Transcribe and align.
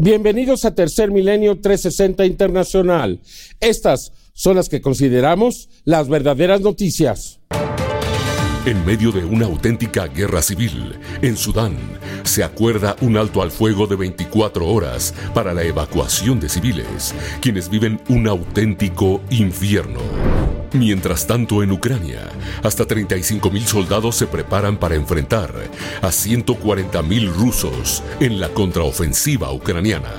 Bienvenidos 0.00 0.64
a 0.64 0.76
Tercer 0.76 1.10
Milenio 1.10 1.58
360 1.58 2.24
Internacional. 2.24 3.18
Estas 3.58 4.12
son 4.32 4.54
las 4.54 4.68
que 4.68 4.80
consideramos 4.80 5.68
las 5.84 6.08
verdaderas 6.08 6.60
noticias. 6.60 7.40
En 8.64 8.86
medio 8.86 9.10
de 9.10 9.24
una 9.24 9.46
auténtica 9.46 10.06
guerra 10.06 10.40
civil, 10.40 10.94
en 11.20 11.36
Sudán, 11.36 11.76
se 12.22 12.44
acuerda 12.44 12.94
un 13.00 13.16
alto 13.16 13.42
al 13.42 13.50
fuego 13.50 13.88
de 13.88 13.96
24 13.96 14.68
horas 14.68 15.12
para 15.34 15.52
la 15.52 15.64
evacuación 15.64 16.38
de 16.38 16.48
civiles, 16.48 17.12
quienes 17.40 17.68
viven 17.68 18.00
un 18.08 18.28
auténtico 18.28 19.20
infierno. 19.30 20.57
Mientras 20.72 21.26
tanto, 21.26 21.62
en 21.62 21.72
Ucrania, 21.72 22.28
hasta 22.62 22.84
35.000 22.84 23.64
soldados 23.64 24.16
se 24.16 24.26
preparan 24.26 24.76
para 24.76 24.96
enfrentar 24.96 25.50
a 26.02 26.08
140.000 26.08 27.32
rusos 27.32 28.02
en 28.20 28.38
la 28.38 28.50
contraofensiva 28.50 29.50
ucraniana. 29.50 30.12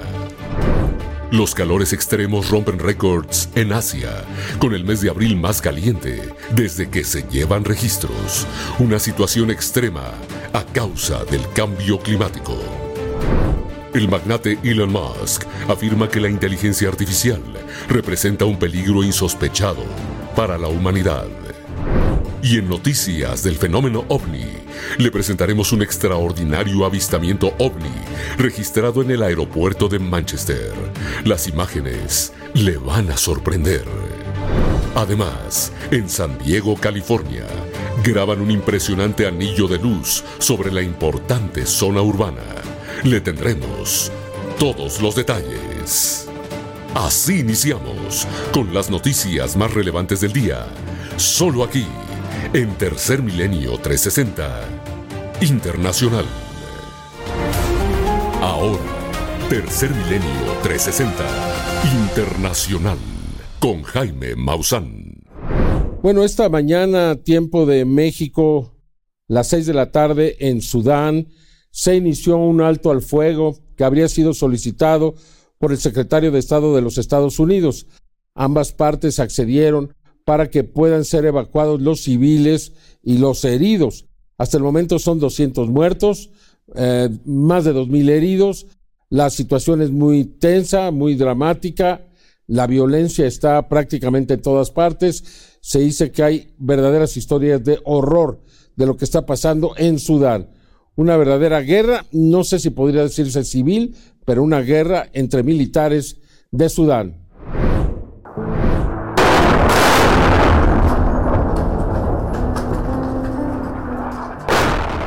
Los 1.32 1.54
calores 1.54 1.94
extremos 1.94 2.50
rompen 2.50 2.80
récords 2.80 3.50
en 3.54 3.72
Asia, 3.72 4.24
con 4.58 4.74
el 4.74 4.84
mes 4.84 5.02
de 5.02 5.12
abril 5.12 5.38
más 5.38 5.62
caliente 5.62 6.20
desde 6.56 6.90
que 6.90 7.04
se 7.04 7.22
llevan 7.30 7.64
registros. 7.64 8.48
Una 8.80 8.98
situación 8.98 9.52
extrema 9.52 10.14
a 10.54 10.64
causa 10.74 11.24
del 11.26 11.48
cambio 11.54 12.00
climático. 12.00 12.58
El 13.94 14.10
magnate 14.10 14.58
Elon 14.64 14.92
Musk 14.92 15.44
afirma 15.68 16.10
que 16.10 16.20
la 16.20 16.30
inteligencia 16.30 16.90
artificial 16.90 17.42
representa 17.88 18.46
un 18.46 18.58
peligro 18.58 19.04
insospechado 19.04 19.84
para 20.40 20.58
la 20.58 20.70
humanidad. 20.70 21.28
Y 22.42 22.60
en 22.60 22.70
noticias 22.70 23.44
del 23.44 23.58
fenómeno 23.58 24.06
ovni, 24.08 24.46
le 24.98 25.12
presentaremos 25.12 25.74
un 25.74 25.82
extraordinario 25.82 26.86
avistamiento 26.86 27.54
ovni 27.60 27.92
registrado 28.38 29.02
en 29.02 29.12
el 29.12 29.22
aeropuerto 29.22 29.90
de 29.90 30.00
Manchester. 30.00 30.72
Las 31.26 31.50
imágenes 31.50 32.32
le 32.54 32.78
van 32.78 33.12
a 33.12 33.18
sorprender. 33.18 33.84
Además, 34.96 35.74
en 35.92 36.08
San 36.08 36.40
Diego, 36.40 36.78
California, 36.78 37.46
graban 38.02 38.40
un 38.40 38.50
impresionante 38.50 39.28
anillo 39.28 39.68
de 39.68 39.78
luz 39.78 40.24
sobre 40.38 40.72
la 40.72 40.82
importante 40.82 41.66
zona 41.66 42.02
urbana. 42.02 42.46
Le 43.04 43.20
tendremos 43.20 44.10
todos 44.58 45.02
los 45.02 45.16
detalles. 45.16 46.29
Así 46.96 47.42
iniciamos 47.42 48.28
con 48.52 48.74
las 48.74 48.90
noticias 48.90 49.56
más 49.56 49.72
relevantes 49.74 50.22
del 50.22 50.34
día, 50.34 50.66
solo 51.18 51.64
aquí, 51.64 51.86
en 52.54 52.76
Tercer 52.78 53.22
Milenio 53.22 53.78
360 53.78 54.68
Internacional. 55.42 56.26
Ahora, 58.42 58.80
Tercer 59.50 59.92
Milenio 59.92 60.54
360 60.64 61.24
Internacional 62.08 62.98
con 63.60 63.84
Jaime 63.84 64.36
Maussan. 64.36 65.22
Bueno, 66.02 66.24
esta 66.24 66.50
mañana, 66.50 67.18
tiempo 67.18 67.68
de 67.68 67.86
México, 67.86 68.74
las 69.28 69.48
seis 69.50 69.68
de 69.68 69.76
la 69.76 69.92
tarde 69.92 70.38
en 70.40 70.64
Sudán, 70.64 71.28
se 71.70 71.96
inició 71.96 72.38
un 72.38 72.62
alto 72.62 72.90
al 72.90 73.04
fuego 73.04 73.56
que 73.78 73.84
habría 73.84 74.10
sido 74.10 74.34
solicitado 74.34 75.14
por 75.60 75.72
el 75.72 75.78
secretario 75.78 76.32
de 76.32 76.40
Estado 76.40 76.76
de 76.76 76.82
los 76.82 76.98
Estados 76.98 77.38
Unidos. 77.38 77.86
Ambas 78.34 78.72
partes 78.72 79.20
accedieron 79.20 79.94
para 80.26 80.50
que 80.50 80.64
puedan 80.64 81.06
ser 81.06 81.26
evacuados 81.26 81.82
los 81.82 82.02
civiles 82.02 82.74
y 83.04 83.18
los 83.18 83.44
heridos. 83.46 84.06
Hasta 84.38 84.58
el 84.58 84.64
momento 84.64 84.98
son 84.98 85.20
200 85.20 85.70
muertos, 85.70 86.32
eh, 86.76 87.10
más 87.26 87.66
de 87.66 87.74
2.000 87.74 88.10
heridos. 88.10 88.68
La 89.10 89.30
situación 89.30 89.82
es 89.82 89.92
muy 89.92 90.24
tensa, 90.24 90.92
muy 90.92 91.16
dramática. 91.16 92.08
La 92.48 92.66
violencia 92.66 93.28
está 93.28 93.68
prácticamente 93.68 94.36
en 94.36 94.42
todas 94.42 94.72
partes. 94.72 95.58
Se 95.62 95.80
dice 95.80 96.12
que 96.12 96.24
hay 96.24 96.54
verdaderas 96.58 97.18
historias 97.18 97.64
de 97.64 97.80
horror 97.84 98.42
de 98.76 98.86
lo 98.86 98.96
que 98.96 99.06
está 99.06 99.26
pasando 99.26 99.74
en 99.78 100.00
Sudán. 100.00 100.50
Una 100.96 101.18
verdadera 101.18 101.62
guerra, 101.62 102.06
no 102.12 102.44
sé 102.44 102.60
si 102.60 102.70
podría 102.70 103.04
decirse 103.04 103.44
civil, 103.44 103.96
pero 104.30 104.44
una 104.44 104.60
guerra 104.60 105.08
entre 105.14 105.42
militares 105.42 106.18
de 106.52 106.70
Sudán. 106.70 107.26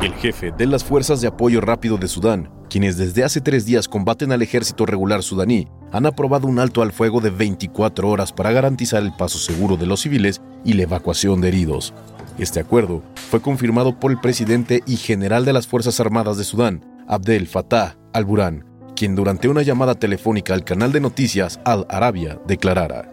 El 0.01 0.11
jefe 0.15 0.51
de 0.51 0.65
las 0.65 0.83
Fuerzas 0.83 1.21
de 1.21 1.27
Apoyo 1.27 1.61
Rápido 1.61 1.97
de 1.97 2.09
Sudán, 2.09 2.49
quienes 2.69 2.97
desde 2.97 3.23
hace 3.23 3.39
tres 3.39 3.65
días 3.65 3.87
combaten 3.87 4.33
al 4.33 4.41
ejército 4.41 4.85
regular 4.85 5.23
sudaní, 5.23 5.69
han 5.93 6.05
aprobado 6.05 6.45
un 6.45 6.59
alto 6.59 6.81
al 6.81 6.91
fuego 6.91 7.21
de 7.21 7.29
24 7.29 8.09
horas 8.09 8.33
para 8.33 8.51
garantizar 8.51 9.03
el 9.03 9.15
paso 9.15 9.37
seguro 9.37 9.77
de 9.77 9.85
los 9.85 10.01
civiles 10.01 10.41
y 10.65 10.73
la 10.73 10.83
evacuación 10.83 11.39
de 11.39 11.47
heridos. 11.47 11.93
Este 12.37 12.59
acuerdo 12.59 13.03
fue 13.13 13.41
confirmado 13.41 13.97
por 13.97 14.11
el 14.11 14.19
presidente 14.19 14.83
y 14.85 14.97
general 14.97 15.45
de 15.45 15.53
las 15.53 15.65
Fuerzas 15.65 16.01
Armadas 16.01 16.37
de 16.37 16.43
Sudán, 16.43 16.83
Abdel 17.07 17.47
Fattah 17.47 17.95
al-Burhan, 18.11 18.72
quien 19.03 19.15
durante 19.15 19.49
una 19.49 19.63
llamada 19.63 19.95
telefónica 19.95 20.53
al 20.53 20.63
canal 20.63 20.93
de 20.93 21.01
noticias 21.01 21.59
Al 21.65 21.85
Arabia 21.89 22.39
declarara. 22.47 23.11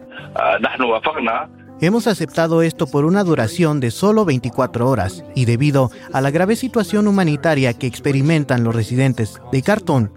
Hemos 1.80 2.06
aceptado 2.06 2.62
esto 2.62 2.86
por 2.86 3.04
una 3.04 3.24
duración 3.24 3.80
de 3.80 3.90
solo 3.90 4.24
24 4.24 4.88
horas 4.88 5.24
y 5.34 5.46
debido 5.46 5.90
a 6.12 6.20
la 6.20 6.30
grave 6.30 6.54
situación 6.54 7.08
humanitaria 7.08 7.72
que 7.72 7.88
experimentan 7.88 8.62
los 8.62 8.72
residentes 8.72 9.42
de 9.50 9.62
Khartoum, 9.62 10.10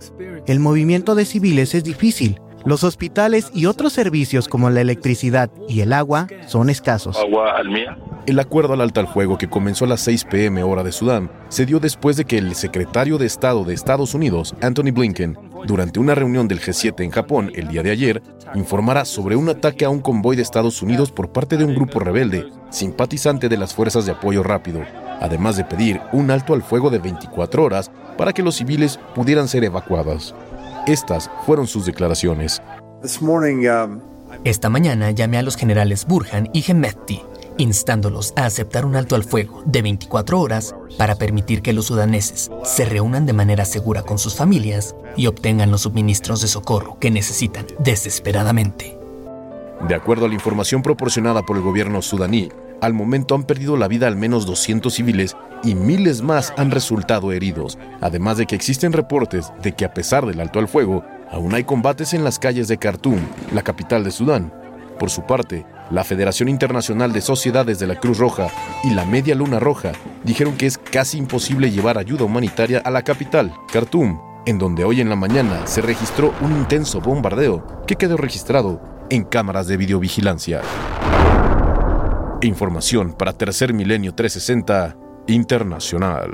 el 0.45 0.59
movimiento 0.59 1.15
de 1.15 1.25
civiles 1.25 1.73
es 1.73 1.83
difícil. 1.83 2.39
Los 2.65 2.85
hospitales 2.85 3.51
y 3.53 3.65
otros 3.65 3.91
servicios 3.91 4.47
como 4.47 4.69
la 4.69 4.79
electricidad 4.79 5.49
y 5.67 5.81
el 5.81 5.91
agua 5.91 6.27
son 6.47 6.69
escasos. 6.69 7.17
El 8.25 8.39
acuerdo 8.39 8.73
al 8.73 8.79
alto 8.79 9.01
al 9.01 9.07
fuego 9.09 9.37
que 9.37 9.49
comenzó 9.49 9.83
a 9.83 9.89
las 9.89 9.99
6 9.99 10.23
pm 10.25 10.63
hora 10.63 10.81
de 10.81 10.93
Sudán 10.93 11.29
se 11.49 11.65
dio 11.65 11.81
después 11.81 12.15
de 12.15 12.23
que 12.23 12.37
el 12.37 12.55
secretario 12.55 13.17
de 13.17 13.25
Estado 13.25 13.65
de 13.65 13.73
Estados 13.73 14.13
Unidos, 14.13 14.55
Anthony 14.61 14.93
Blinken, 14.93 15.37
durante 15.65 15.99
una 15.99 16.15
reunión 16.15 16.47
del 16.47 16.61
G7 16.61 17.03
en 17.03 17.11
Japón 17.11 17.51
el 17.53 17.67
día 17.67 17.83
de 17.83 17.91
ayer, 17.91 18.23
informara 18.55 19.03
sobre 19.03 19.35
un 19.35 19.49
ataque 19.49 19.83
a 19.83 19.89
un 19.89 19.99
convoy 19.99 20.37
de 20.37 20.41
Estados 20.41 20.81
Unidos 20.81 21.11
por 21.11 21.33
parte 21.33 21.57
de 21.57 21.65
un 21.65 21.75
grupo 21.75 21.99
rebelde, 21.99 22.45
simpatizante 22.69 23.49
de 23.49 23.57
las 23.57 23.73
fuerzas 23.73 24.05
de 24.05 24.13
apoyo 24.13 24.41
rápido, 24.41 24.81
además 25.19 25.57
de 25.57 25.65
pedir 25.65 25.99
un 26.13 26.31
alto 26.31 26.53
al 26.53 26.63
fuego 26.63 26.89
de 26.89 26.99
24 26.99 27.61
horas 27.61 27.91
para 28.17 28.31
que 28.31 28.43
los 28.43 28.55
civiles 28.55 29.01
pudieran 29.13 29.49
ser 29.49 29.65
evacuados. 29.65 30.33
Estas 30.87 31.29
fueron 31.45 31.67
sus 31.67 31.85
declaraciones. 31.85 32.61
Um, 33.21 33.99
Esta 34.43 34.69
mañana 34.69 35.11
llamé 35.11 35.37
a 35.37 35.41
los 35.41 35.55
generales 35.55 36.05
Burhan 36.05 36.49
y 36.53 36.69
Hemeti 36.69 37.21
instándolos 37.57 38.33
a 38.35 38.45
aceptar 38.45 38.85
un 38.85 38.95
alto 38.95 39.15
al 39.15 39.23
fuego 39.23 39.61
de 39.65 39.81
24 39.81 40.39
horas 40.39 40.75
para 40.97 41.15
permitir 41.15 41.61
que 41.61 41.73
los 41.73 41.85
sudaneses 41.85 42.51
se 42.63 42.85
reúnan 42.85 43.25
de 43.25 43.33
manera 43.33 43.65
segura 43.65 44.03
con 44.03 44.17
sus 44.17 44.35
familias 44.35 44.95
y 45.15 45.27
obtengan 45.27 45.71
los 45.71 45.81
suministros 45.81 46.41
de 46.41 46.47
socorro 46.47 46.97
que 46.99 47.11
necesitan 47.11 47.67
desesperadamente. 47.79 48.97
De 49.87 49.95
acuerdo 49.95 50.25
a 50.25 50.29
la 50.29 50.33
información 50.33 50.81
proporcionada 50.81 51.43
por 51.43 51.57
el 51.57 51.63
gobierno 51.63 52.01
sudaní, 52.01 52.49
al 52.83 52.93
momento 52.93 53.33
han 53.33 53.43
perdido 53.43 53.77
la 53.77 53.87
vida 53.87 54.07
al 54.07 54.17
menos 54.17 54.45
200 54.45 54.93
civiles 54.93 55.37
y 55.63 55.73
miles 55.73 56.21
más 56.21 56.53
han 56.57 56.69
resultado 56.69 57.31
heridos, 57.31 57.77
además 58.01 58.35
de 58.35 58.45
que 58.45 58.55
existen 58.55 58.91
reportes 58.91 59.53
de 59.61 59.71
que 59.71 59.85
a 59.85 59.93
pesar 59.93 60.25
del 60.25 60.41
alto 60.41 60.59
al 60.59 60.67
fuego, 60.67 61.05
aún 61.31 61.55
hay 61.55 61.63
combates 61.63 62.13
en 62.13 62.25
las 62.25 62.39
calles 62.39 62.67
de 62.67 62.77
Khartoum, 62.77 63.21
la 63.53 63.61
capital 63.61 64.03
de 64.03 64.11
Sudán. 64.11 64.53
Por 64.99 65.09
su 65.09 65.21
parte, 65.21 65.65
la 65.91 66.03
Federación 66.03 66.49
Internacional 66.49 67.13
de 67.13 67.21
Sociedades 67.21 67.79
de 67.79 67.87
la 67.87 68.01
Cruz 68.01 68.17
Roja 68.17 68.49
y 68.83 68.89
la 68.89 69.05
Media 69.05 69.33
Luna 69.33 69.61
Roja 69.61 69.93
dijeron 70.25 70.57
que 70.57 70.65
es 70.65 70.77
casi 70.77 71.17
imposible 71.17 71.71
llevar 71.71 71.97
ayuda 71.97 72.25
humanitaria 72.25 72.81
a 72.83 72.91
la 72.91 73.03
capital, 73.03 73.53
Khartoum, 73.71 74.19
en 74.45 74.59
donde 74.59 74.83
hoy 74.83 74.99
en 74.99 75.07
la 75.07 75.15
mañana 75.15 75.67
se 75.67 75.81
registró 75.81 76.33
un 76.41 76.51
intenso 76.51 76.99
bombardeo 76.99 77.85
que 77.87 77.95
quedó 77.95 78.17
registrado 78.17 78.81
en 79.09 79.23
cámaras 79.23 79.67
de 79.67 79.77
videovigilancia. 79.77 80.61
Información 82.43 83.15
para 83.17 83.37
Tercer 83.37 83.73
Milenio 83.73 84.13
360 84.13 84.97
Internacional. 85.27 86.29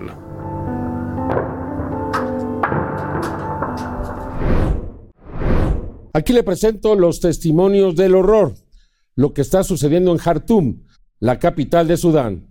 Aquí 6.13 6.33
le 6.33 6.43
presento 6.43 6.95
los 6.95 7.19
testimonios 7.19 7.95
del 7.95 8.15
horror 8.15 8.55
lo 9.19 9.33
que 9.33 9.41
está 9.41 9.65
sucediendo 9.65 10.13
en 10.13 10.17
Jartum, 10.17 10.83
la 11.19 11.39
capital 11.39 11.89
de 11.89 11.97
Sudán. 11.97 12.48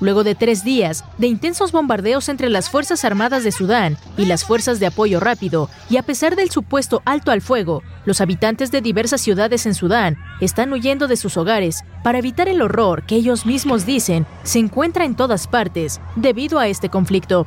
Luego 0.00 0.24
de 0.24 0.34
tres 0.34 0.62
días 0.62 1.04
de 1.16 1.26
intensos 1.26 1.72
bombardeos 1.72 2.28
entre 2.28 2.50
las 2.50 2.68
Fuerzas 2.68 3.04
Armadas 3.04 3.44
de 3.44 3.52
Sudán 3.52 3.96
y 4.18 4.26
las 4.26 4.44
Fuerzas 4.44 4.78
de 4.78 4.86
Apoyo 4.86 5.20
Rápido, 5.20 5.70
y 5.88 5.96
a 5.96 6.02
pesar 6.02 6.36
del 6.36 6.50
supuesto 6.50 7.00
alto 7.04 7.30
al 7.30 7.40
fuego, 7.40 7.82
los 8.04 8.20
habitantes 8.20 8.70
de 8.70 8.82
diversas 8.82 9.22
ciudades 9.22 9.64
en 9.64 9.74
Sudán 9.74 10.18
están 10.40 10.72
huyendo 10.72 11.08
de 11.08 11.16
sus 11.16 11.36
hogares 11.36 11.82
para 12.02 12.18
evitar 12.18 12.48
el 12.48 12.60
horror 12.60 13.04
que 13.06 13.16
ellos 13.16 13.46
mismos 13.46 13.86
dicen 13.86 14.26
se 14.42 14.58
encuentra 14.58 15.04
en 15.04 15.16
todas 15.16 15.46
partes 15.46 16.00
debido 16.14 16.58
a 16.58 16.68
este 16.68 16.90
conflicto. 16.90 17.46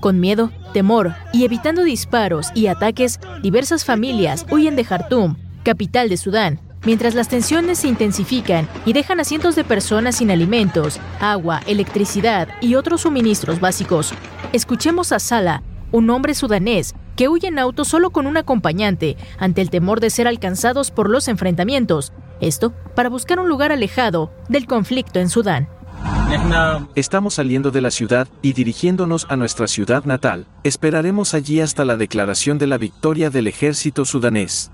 Con 0.00 0.20
miedo, 0.20 0.50
temor 0.74 1.14
y 1.32 1.44
evitando 1.44 1.82
disparos 1.82 2.48
y 2.54 2.66
ataques, 2.66 3.20
diversas 3.42 3.86
familias 3.86 4.44
huyen 4.50 4.76
de 4.76 4.84
Jartum, 4.84 5.36
capital 5.62 6.10
de 6.10 6.18
Sudán, 6.18 6.60
mientras 6.84 7.14
las 7.14 7.28
tensiones 7.28 7.78
se 7.78 7.88
intensifican 7.88 8.68
y 8.84 8.92
dejan 8.92 9.20
a 9.20 9.24
cientos 9.24 9.56
de 9.56 9.64
personas 9.64 10.16
sin 10.16 10.30
alimentos, 10.30 11.00
agua, 11.20 11.60
electricidad 11.66 12.48
y 12.60 12.74
otros 12.74 13.02
suministros 13.02 13.60
básicos. 13.60 14.12
Escuchemos 14.52 15.12
a 15.12 15.18
Sala, 15.18 15.62
un 15.92 16.10
hombre 16.10 16.34
sudanés 16.34 16.94
que 17.16 17.28
huye 17.28 17.48
en 17.48 17.58
auto 17.58 17.84
solo 17.84 18.10
con 18.10 18.26
un 18.26 18.36
acompañante 18.36 19.16
ante 19.38 19.60
el 19.60 19.70
temor 19.70 20.00
de 20.00 20.10
ser 20.10 20.26
alcanzados 20.26 20.90
por 20.90 21.08
los 21.08 21.28
enfrentamientos. 21.28 22.12
Esto 22.40 22.72
para 22.94 23.08
buscar 23.08 23.38
un 23.38 23.48
lugar 23.48 23.72
alejado 23.72 24.32
del 24.48 24.66
conflicto 24.66 25.20
en 25.20 25.28
Sudán. 25.28 25.68
Estamos 26.94 27.34
saliendo 27.34 27.70
de 27.70 27.80
la 27.80 27.90
ciudad 27.90 28.26
y 28.42 28.52
dirigiéndonos 28.52 29.26
a 29.28 29.36
nuestra 29.36 29.68
ciudad 29.68 30.04
natal. 30.04 30.46
Esperaremos 30.64 31.32
allí 31.32 31.60
hasta 31.60 31.84
la 31.84 31.96
declaración 31.96 32.58
de 32.58 32.66
la 32.66 32.76
victoria 32.76 33.30
del 33.30 33.46
ejército 33.46 34.04
sudanés. 34.04 34.70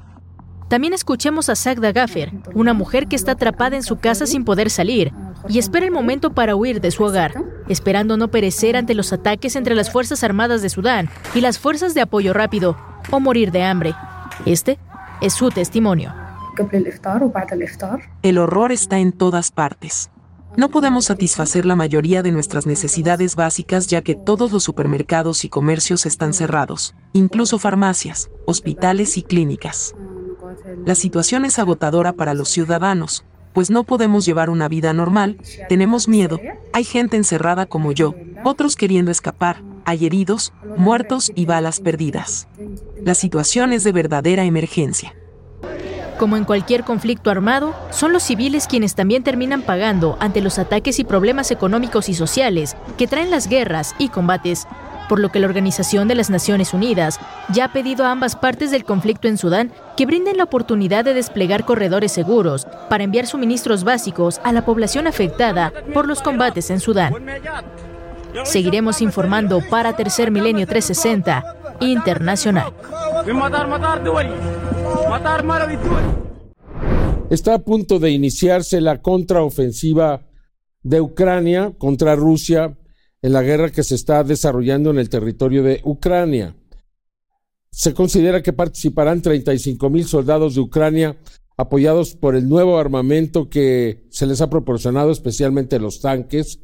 También 0.70 0.92
escuchemos 0.92 1.48
a 1.48 1.56
Sagda 1.56 1.90
Gaffer, 1.90 2.30
una 2.54 2.74
mujer 2.74 3.08
que 3.08 3.16
está 3.16 3.32
atrapada 3.32 3.74
en 3.74 3.82
su 3.82 3.98
casa 3.98 4.24
sin 4.24 4.44
poder 4.44 4.70
salir 4.70 5.12
y 5.48 5.58
espera 5.58 5.84
el 5.84 5.90
momento 5.90 6.32
para 6.32 6.54
huir 6.54 6.80
de 6.80 6.92
su 6.92 7.02
hogar, 7.02 7.34
esperando 7.68 8.16
no 8.16 8.30
perecer 8.30 8.76
ante 8.76 8.94
los 8.94 9.12
ataques 9.12 9.56
entre 9.56 9.74
las 9.74 9.90
Fuerzas 9.90 10.22
Armadas 10.22 10.62
de 10.62 10.68
Sudán 10.68 11.10
y 11.34 11.40
las 11.40 11.58
Fuerzas 11.58 11.92
de 11.92 12.02
Apoyo 12.02 12.32
Rápido 12.32 12.76
o 13.10 13.18
morir 13.18 13.50
de 13.50 13.64
hambre. 13.64 13.96
Este 14.46 14.78
es 15.20 15.32
su 15.32 15.48
testimonio. 15.50 16.14
El 18.22 18.38
horror 18.38 18.70
está 18.70 19.00
en 19.00 19.10
todas 19.10 19.50
partes. 19.50 20.10
No 20.56 20.68
podemos 20.68 21.06
satisfacer 21.06 21.66
la 21.66 21.74
mayoría 21.74 22.22
de 22.22 22.30
nuestras 22.30 22.68
necesidades 22.68 23.34
básicas 23.34 23.88
ya 23.88 24.02
que 24.02 24.14
todos 24.14 24.52
los 24.52 24.62
supermercados 24.62 25.44
y 25.44 25.48
comercios 25.48 26.06
están 26.06 26.32
cerrados, 26.32 26.94
incluso 27.12 27.58
farmacias, 27.58 28.30
hospitales 28.46 29.16
y 29.16 29.24
clínicas. 29.24 29.96
La 30.84 30.94
situación 30.94 31.44
es 31.44 31.58
agotadora 31.58 32.12
para 32.12 32.34
los 32.34 32.48
ciudadanos, 32.48 33.24
pues 33.52 33.70
no 33.70 33.84
podemos 33.84 34.24
llevar 34.24 34.50
una 34.50 34.68
vida 34.68 34.92
normal, 34.92 35.38
tenemos 35.68 36.08
miedo, 36.08 36.40
hay 36.72 36.84
gente 36.84 37.16
encerrada 37.16 37.66
como 37.66 37.92
yo, 37.92 38.14
otros 38.44 38.76
queriendo 38.76 39.10
escapar, 39.10 39.62
hay 39.84 40.06
heridos, 40.06 40.52
muertos 40.76 41.32
y 41.34 41.46
balas 41.46 41.80
perdidas. 41.80 42.48
La 43.02 43.14
situación 43.14 43.72
es 43.72 43.84
de 43.84 43.92
verdadera 43.92 44.44
emergencia. 44.44 45.14
Como 46.18 46.36
en 46.36 46.44
cualquier 46.44 46.84
conflicto 46.84 47.30
armado, 47.30 47.74
son 47.90 48.12
los 48.12 48.22
civiles 48.22 48.66
quienes 48.66 48.94
también 48.94 49.22
terminan 49.24 49.62
pagando 49.62 50.18
ante 50.20 50.42
los 50.42 50.58
ataques 50.58 50.98
y 50.98 51.04
problemas 51.04 51.50
económicos 51.50 52.10
y 52.10 52.14
sociales 52.14 52.76
que 52.98 53.06
traen 53.06 53.30
las 53.30 53.48
guerras 53.48 53.94
y 53.98 54.10
combates 54.10 54.66
por 55.10 55.18
lo 55.18 55.32
que 55.32 55.40
la 55.40 55.48
Organización 55.48 56.06
de 56.06 56.14
las 56.14 56.30
Naciones 56.30 56.72
Unidas 56.72 57.18
ya 57.52 57.64
ha 57.64 57.72
pedido 57.72 58.04
a 58.04 58.12
ambas 58.12 58.36
partes 58.36 58.70
del 58.70 58.84
conflicto 58.84 59.26
en 59.26 59.38
Sudán 59.38 59.72
que 59.96 60.06
brinden 60.06 60.36
la 60.36 60.44
oportunidad 60.44 61.04
de 61.04 61.14
desplegar 61.14 61.64
corredores 61.64 62.12
seguros 62.12 62.68
para 62.88 63.02
enviar 63.02 63.26
suministros 63.26 63.82
básicos 63.82 64.40
a 64.44 64.52
la 64.52 64.64
población 64.64 65.08
afectada 65.08 65.72
por 65.92 66.06
los 66.06 66.22
combates 66.22 66.70
en 66.70 66.78
Sudán. 66.78 67.12
Seguiremos 68.44 69.02
informando 69.02 69.60
para 69.68 69.96
Tercer 69.96 70.30
Milenio 70.30 70.64
360 70.68 71.56
Internacional. 71.80 72.72
Está 77.30 77.54
a 77.54 77.58
punto 77.58 77.98
de 77.98 78.10
iniciarse 78.10 78.80
la 78.80 79.02
contraofensiva 79.02 80.20
de 80.84 81.00
Ucrania 81.00 81.72
contra 81.76 82.14
Rusia 82.14 82.76
en 83.22 83.32
la 83.32 83.42
guerra 83.42 83.70
que 83.70 83.82
se 83.82 83.94
está 83.94 84.24
desarrollando 84.24 84.90
en 84.90 84.98
el 84.98 85.08
territorio 85.08 85.62
de 85.62 85.80
Ucrania. 85.84 86.56
Se 87.70 87.94
considera 87.94 88.42
que 88.42 88.52
participarán 88.52 89.22
35 89.22 89.90
mil 89.90 90.04
soldados 90.04 90.54
de 90.54 90.60
Ucrania 90.60 91.16
apoyados 91.56 92.14
por 92.14 92.34
el 92.34 92.48
nuevo 92.48 92.78
armamento 92.78 93.50
que 93.50 94.06
se 94.10 94.26
les 94.26 94.40
ha 94.40 94.48
proporcionado, 94.48 95.10
especialmente 95.10 95.78
los 95.78 96.00
tanques, 96.00 96.60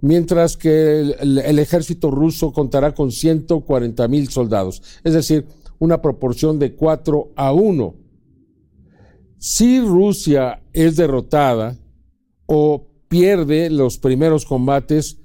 mientras 0.00 0.56
que 0.56 1.14
el, 1.20 1.58
ejército 1.58 2.10
ruso 2.10 2.52
contará 2.52 2.94
con 2.94 3.12
140 3.12 4.08
mil 4.08 4.28
soldados, 4.28 4.82
es 5.04 5.12
decir, 5.12 5.46
una 5.78 6.02
proporción 6.02 6.58
de 6.58 6.74
4 6.74 7.32
a 7.36 7.52
1. 7.52 7.94
Si 9.38 9.80
Rusia 9.80 10.62
es 10.72 10.96
derrotada 10.96 11.78
o 12.46 12.88
pierde 13.08 13.70
los 13.70 13.98
primeros 13.98 14.44
combates, 14.44 15.18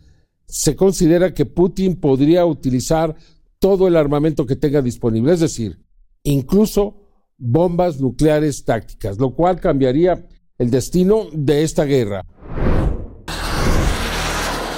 se 0.54 0.76
considera 0.76 1.34
que 1.34 1.48
Putin 1.48 1.96
podría 1.96 2.46
utilizar 2.46 3.16
todo 3.58 3.88
el 3.88 3.98
armamento 3.98 4.46
que 4.46 4.56
tenga 4.56 4.84
disponible, 4.84 5.34
es 5.34 5.40
decir, 5.40 5.80
incluso 6.22 6.96
bombas 7.40 8.00
nucleares 8.00 8.64
tácticas, 8.64 9.18
lo 9.18 9.34
cual 9.34 9.60
cambiaría 9.60 10.28
el 10.60 10.70
destino 10.70 11.26
de 11.34 11.64
esta 11.64 11.86
guerra. 11.86 12.24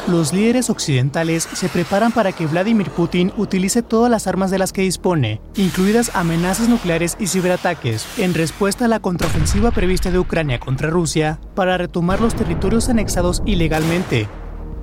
Los 0.07 0.31
líderes 0.31 0.69
occidentales 0.69 1.43
se 1.43 1.67
preparan 1.67 2.13
para 2.13 2.31
que 2.31 2.47
Vladimir 2.47 2.89
Putin 2.91 3.33
utilice 3.35 3.81
todas 3.81 4.09
las 4.09 4.27
armas 4.27 4.51
de 4.51 4.59
las 4.59 4.71
que 4.71 4.83
dispone, 4.83 5.41
incluidas 5.57 6.15
amenazas 6.15 6.69
nucleares 6.69 7.17
y 7.19 7.27
ciberataques, 7.27 8.05
en 8.17 8.33
respuesta 8.33 8.85
a 8.85 8.87
la 8.87 9.01
contraofensiva 9.01 9.71
prevista 9.71 10.09
de 10.09 10.19
Ucrania 10.19 10.57
contra 10.57 10.89
Rusia 10.89 11.41
para 11.53 11.77
retomar 11.77 12.21
los 12.21 12.33
territorios 12.33 12.87
anexados 12.87 13.43
ilegalmente, 13.45 14.29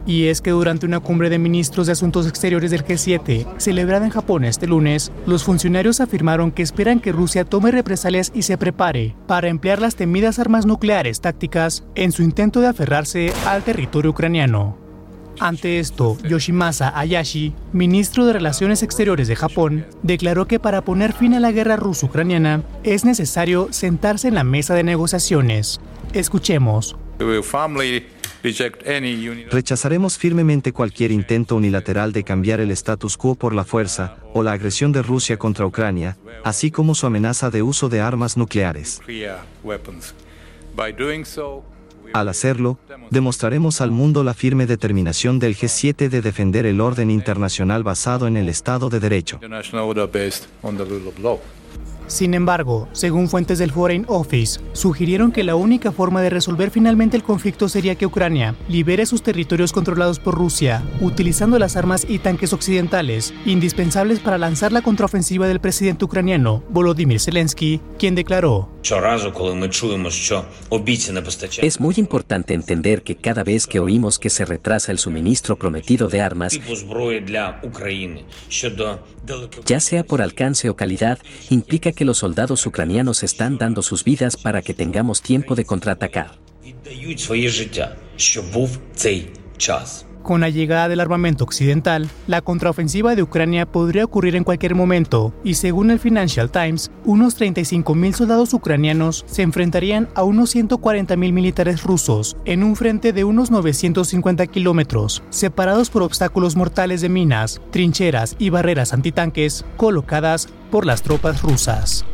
y 0.06 0.26
es 0.26 0.40
que 0.40 0.50
durante 0.50 0.86
una 0.86 1.00
cumbre 1.00 1.30
de 1.30 1.38
ministros 1.38 1.86
de 1.86 1.92
Asuntos 1.92 2.26
Exteriores 2.26 2.70
del 2.70 2.84
G7, 2.84 3.46
celebrada 3.58 4.04
en 4.04 4.10
Japón 4.10 4.44
este 4.44 4.66
lunes, 4.66 5.12
los 5.26 5.44
funcionarios 5.44 6.00
afirmaron 6.00 6.50
que 6.50 6.62
esperan 6.62 7.00
que 7.00 7.12
Rusia 7.12 7.44
tome 7.44 7.70
represalias 7.70 8.32
y 8.34 8.42
se 8.42 8.58
prepare 8.58 9.14
para 9.26 9.48
emplear 9.48 9.80
las 9.80 9.96
temidas 9.96 10.38
armas 10.38 10.66
nucleares 10.66 11.20
tácticas 11.20 11.84
en 11.94 12.12
su 12.12 12.22
intento 12.22 12.60
de 12.60 12.68
aferrarse 12.68 13.32
al 13.46 13.62
territorio 13.62 14.10
ucraniano. 14.10 14.82
Ante 15.40 15.78
esto, 15.80 16.18
Yoshimasa 16.22 16.96
Hayashi, 16.96 17.54
ministro 17.72 18.26
de 18.26 18.34
Relaciones 18.34 18.82
Exteriores 18.82 19.28
de 19.28 19.36
Japón, 19.36 19.86
declaró 20.02 20.46
que 20.46 20.60
para 20.60 20.82
poner 20.82 21.12
fin 21.12 21.34
a 21.34 21.40
la 21.40 21.52
guerra 21.52 21.76
ruso-ucraniana 21.76 22.62
es 22.84 23.04
necesario 23.04 23.68
sentarse 23.70 24.28
en 24.28 24.34
la 24.34 24.44
mesa 24.44 24.74
de 24.74 24.84
negociaciones. 24.84 25.80
Escuchemos. 26.12 26.96
Rechazaremos 29.50 30.18
firmemente 30.18 30.72
cualquier 30.72 31.12
intento 31.12 31.56
unilateral 31.56 32.12
de 32.12 32.24
cambiar 32.24 32.60
el 32.60 32.70
status 32.72 33.16
quo 33.16 33.34
por 33.36 33.54
la 33.54 33.64
fuerza, 33.64 34.16
o 34.34 34.42
la 34.42 34.52
agresión 34.52 34.92
de 34.92 35.02
Rusia 35.02 35.36
contra 35.36 35.64
Ucrania, 35.64 36.16
así 36.42 36.70
como 36.70 36.94
su 36.94 37.06
amenaza 37.06 37.50
de 37.50 37.62
uso 37.62 37.88
de 37.88 38.00
armas 38.00 38.36
nucleares. 38.36 39.00
Al 42.12 42.28
hacerlo, 42.28 42.78
demostraremos 43.10 43.80
al 43.80 43.90
mundo 43.90 44.22
la 44.22 44.34
firme 44.34 44.66
determinación 44.66 45.38
del 45.38 45.56
G7 45.56 46.08
de 46.08 46.20
defender 46.20 46.66
el 46.66 46.80
orden 46.80 47.10
internacional 47.10 47.82
basado 47.84 48.26
en 48.26 48.36
el 48.36 48.48
Estado 48.48 48.90
de 48.90 49.00
Derecho. 49.00 49.40
Sin 52.12 52.34
embargo, 52.34 52.90
según 52.92 53.26
fuentes 53.26 53.58
del 53.58 53.72
Foreign 53.72 54.04
Office, 54.06 54.60
sugirieron 54.74 55.32
que 55.32 55.44
la 55.44 55.54
única 55.54 55.92
forma 55.92 56.20
de 56.20 56.28
resolver 56.28 56.70
finalmente 56.70 57.16
el 57.16 57.22
conflicto 57.22 57.70
sería 57.70 57.94
que 57.94 58.04
Ucrania 58.04 58.54
libere 58.68 59.06
sus 59.06 59.22
territorios 59.22 59.72
controlados 59.72 60.18
por 60.18 60.34
Rusia, 60.34 60.82
utilizando 61.00 61.58
las 61.58 61.74
armas 61.74 62.04
y 62.06 62.18
tanques 62.18 62.52
occidentales, 62.52 63.32
indispensables 63.46 64.20
para 64.20 64.36
lanzar 64.36 64.72
la 64.72 64.82
contraofensiva 64.82 65.48
del 65.48 65.60
presidente 65.60 66.04
ucraniano, 66.04 66.62
Volodymyr 66.68 67.18
Zelensky, 67.18 67.80
quien 67.98 68.14
declaró, 68.14 68.68
Es 71.62 71.80
muy 71.80 71.94
importante 71.96 72.54
entender 72.54 73.02
que 73.02 73.16
cada 73.16 73.44
vez 73.44 73.66
que 73.66 73.78
oímos 73.78 74.18
que 74.18 74.28
se 74.28 74.44
retrasa 74.44 74.90
el 74.90 74.98
suministro 74.98 75.56
prometido 75.56 76.08
de 76.08 76.20
armas, 76.20 76.58
ya 79.64 79.80
sea 79.80 80.04
por 80.04 80.20
alcance 80.20 80.68
o 80.68 80.76
calidad, 80.76 81.18
implica 81.50 81.92
que 81.92 82.01
los 82.04 82.18
soldados 82.18 82.66
ucranianos 82.66 83.22
están 83.22 83.58
dando 83.58 83.82
sus 83.82 84.04
vidas 84.04 84.36
para 84.36 84.62
que 84.62 84.74
tengamos 84.74 85.22
tiempo 85.22 85.54
de 85.54 85.64
contraatacar. 85.64 86.38
Con 90.22 90.40
la 90.40 90.50
llegada 90.50 90.88
del 90.88 91.00
armamento 91.00 91.42
occidental, 91.42 92.08
la 92.28 92.42
contraofensiva 92.42 93.16
de 93.16 93.24
Ucrania 93.24 93.66
podría 93.66 94.04
ocurrir 94.04 94.36
en 94.36 94.44
cualquier 94.44 94.76
momento, 94.76 95.34
y 95.42 95.54
según 95.54 95.90
el 95.90 95.98
Financial 95.98 96.48
Times, 96.48 96.92
unos 97.04 97.36
35.000 97.40 98.12
soldados 98.12 98.54
ucranianos 98.54 99.24
se 99.26 99.42
enfrentarían 99.42 100.08
a 100.14 100.22
unos 100.22 100.54
140.000 100.54 101.16
militares 101.32 101.82
rusos 101.82 102.36
en 102.44 102.62
un 102.62 102.76
frente 102.76 103.12
de 103.12 103.24
unos 103.24 103.50
950 103.50 104.46
kilómetros, 104.46 105.24
separados 105.30 105.90
por 105.90 106.02
obstáculos 106.02 106.54
mortales 106.54 107.00
de 107.00 107.08
minas, 107.08 107.60
trincheras 107.72 108.36
y 108.38 108.50
barreras 108.50 108.92
antitanques 108.92 109.64
colocadas 109.76 110.48
por 110.70 110.86
las 110.86 111.02
tropas 111.02 111.42
rusas. 111.42 112.04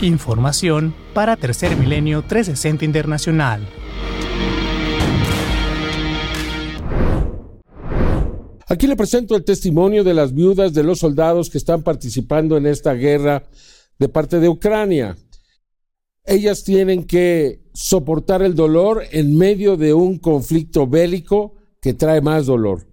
Información 0.00 0.94
para 1.12 1.36
Tercer 1.36 1.76
Milenio 1.76 2.22
360 2.22 2.84
Internacional. 2.84 3.66
Aquí 8.70 8.86
le 8.86 8.94
presento 8.94 9.34
el 9.34 9.42
testimonio 9.42 10.04
de 10.04 10.14
las 10.14 10.32
viudas 10.32 10.72
de 10.72 10.84
los 10.84 11.00
soldados 11.00 11.50
que 11.50 11.58
están 11.58 11.82
participando 11.82 12.56
en 12.56 12.66
esta 12.66 12.94
guerra 12.94 13.42
de 13.98 14.08
parte 14.08 14.38
de 14.38 14.48
Ucrania. 14.48 15.16
Ellas 16.24 16.62
tienen 16.62 17.02
que 17.02 17.64
soportar 17.74 18.42
el 18.42 18.54
dolor 18.54 19.02
en 19.10 19.36
medio 19.36 19.76
de 19.76 19.92
un 19.92 20.18
conflicto 20.18 20.86
bélico 20.86 21.56
que 21.82 21.94
trae 21.94 22.20
más 22.20 22.46
dolor. 22.46 22.86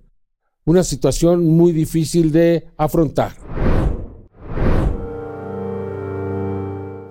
Una 0.66 0.82
situación 0.82 1.46
muy 1.46 1.74
difícil 1.74 2.32
de 2.32 2.66
afrontar. 2.76 3.34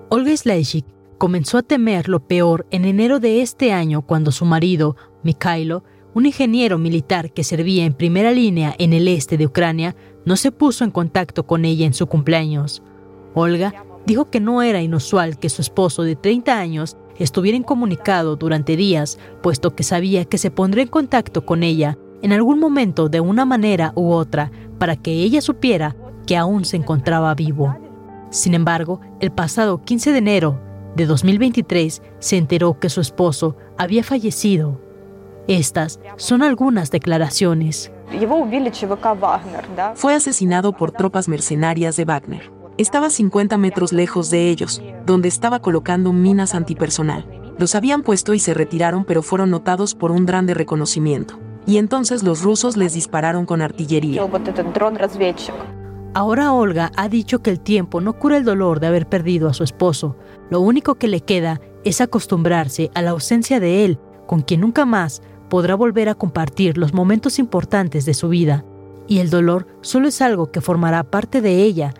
Olga 0.09 0.35
Slejik 0.35 0.85
comenzó 1.17 1.59
a 1.59 1.63
temer 1.63 2.09
lo 2.09 2.27
peor 2.27 2.67
en 2.71 2.83
enero 2.83 3.21
de 3.21 3.41
este 3.41 3.71
año 3.71 4.01
cuando 4.01 4.33
su 4.33 4.43
marido, 4.43 4.97
Mikhailo, 5.23 5.85
un 6.17 6.25
ingeniero 6.25 6.79
militar 6.79 7.31
que 7.31 7.43
servía 7.43 7.85
en 7.85 7.93
primera 7.93 8.31
línea 8.31 8.73
en 8.79 8.91
el 8.91 9.07
este 9.07 9.37
de 9.37 9.45
Ucrania, 9.45 9.95
no 10.25 10.35
se 10.35 10.51
puso 10.51 10.83
en 10.83 10.89
contacto 10.89 11.45
con 11.45 11.63
ella 11.63 11.85
en 11.85 11.93
su 11.93 12.07
cumpleaños. 12.07 12.81
Olga 13.35 13.85
dijo 14.07 14.31
que 14.31 14.39
no 14.39 14.63
era 14.63 14.81
inusual 14.81 15.37
que 15.37 15.49
su 15.49 15.61
esposo 15.61 16.01
de 16.01 16.15
30 16.15 16.57
años 16.57 16.97
estuviera 17.19 17.55
incomunicado 17.55 18.35
durante 18.35 18.75
días, 18.75 19.19
puesto 19.43 19.75
que 19.75 19.83
sabía 19.83 20.25
que 20.25 20.39
se 20.39 20.49
pondría 20.49 20.85
en 20.85 20.89
contacto 20.89 21.45
con 21.45 21.61
ella 21.61 21.99
en 22.23 22.33
algún 22.33 22.59
momento 22.59 23.09
de 23.09 23.19
una 23.19 23.45
manera 23.45 23.93
u 23.95 24.09
otra 24.09 24.51
para 24.79 24.95
que 24.95 25.11
ella 25.11 25.39
supiera 25.39 25.95
que 26.25 26.35
aún 26.35 26.65
se 26.65 26.77
encontraba 26.77 27.35
vivo. 27.35 27.77
Sin 28.31 28.55
embargo, 28.55 29.01
el 29.19 29.29
pasado 29.29 29.83
15 29.83 30.13
de 30.13 30.17
enero 30.17 30.59
de 30.95 31.05
2023 31.05 32.01
se 32.17 32.37
enteró 32.37 32.79
que 32.79 32.89
su 32.89 33.01
esposo 33.01 33.55
había 33.77 34.03
fallecido. 34.03 34.86
Estas 35.47 35.99
son 36.17 36.43
algunas 36.43 36.91
declaraciones. 36.91 37.89
Fue 39.95 40.13
asesinado 40.13 40.73
por 40.73 40.91
tropas 40.91 41.29
mercenarias 41.29 41.95
de 41.95 42.03
Wagner. 42.03 42.51
Estaba 42.77 43.09
50 43.09 43.57
metros 43.57 43.93
lejos 43.93 44.29
de 44.29 44.49
ellos, 44.49 44.81
donde 45.05 45.29
estaba 45.29 45.59
colocando 45.59 46.11
minas 46.11 46.53
antipersonal. 46.53 47.25
Los 47.57 47.75
habían 47.75 48.03
puesto 48.03 48.33
y 48.33 48.39
se 48.39 48.53
retiraron, 48.53 49.05
pero 49.05 49.23
fueron 49.23 49.49
notados 49.49 49.95
por 49.95 50.11
un 50.11 50.25
dron 50.25 50.45
de 50.45 50.53
reconocimiento. 50.53 51.39
Y 51.65 51.77
entonces 51.77 52.23
los 52.23 52.43
rusos 52.43 52.75
les 52.75 52.93
dispararon 52.93 53.45
con 53.45 53.61
artillería. 53.61 54.21
Ahora 56.13 56.53
Olga 56.53 56.91
ha 56.95 57.09
dicho 57.09 57.39
que 57.39 57.49
el 57.49 57.59
tiempo 57.59 58.01
no 58.01 58.13
cura 58.19 58.37
el 58.37 58.43
dolor 58.43 58.79
de 58.79 58.87
haber 58.87 59.07
perdido 59.07 59.47
a 59.47 59.53
su 59.53 59.63
esposo. 59.63 60.17
Lo 60.49 60.59
único 60.59 60.95
que 60.95 61.07
le 61.07 61.21
queda 61.21 61.61
es 61.83 62.01
acostumbrarse 62.01 62.91
a 62.95 63.01
la 63.01 63.11
ausencia 63.11 63.59
de 63.59 63.85
él, 63.85 63.99
con 64.27 64.41
quien 64.41 64.61
nunca 64.61 64.85
más 64.85 65.21
podrá 65.49 65.75
volver 65.75 66.09
a 66.09 66.15
compartir 66.15 66.77
los 66.77 66.93
momentos 66.93 67.39
importantes 67.39 68.05
de 68.05 68.13
su 68.13 68.29
vida. 68.29 68.65
Y 69.07 69.19
el 69.19 69.29
dolor 69.29 69.67
solo 69.81 70.07
es 70.07 70.21
algo 70.21 70.51
que 70.51 70.61
formará 70.61 71.03
parte 71.03 71.41
de 71.41 71.63
ella. 71.63 71.93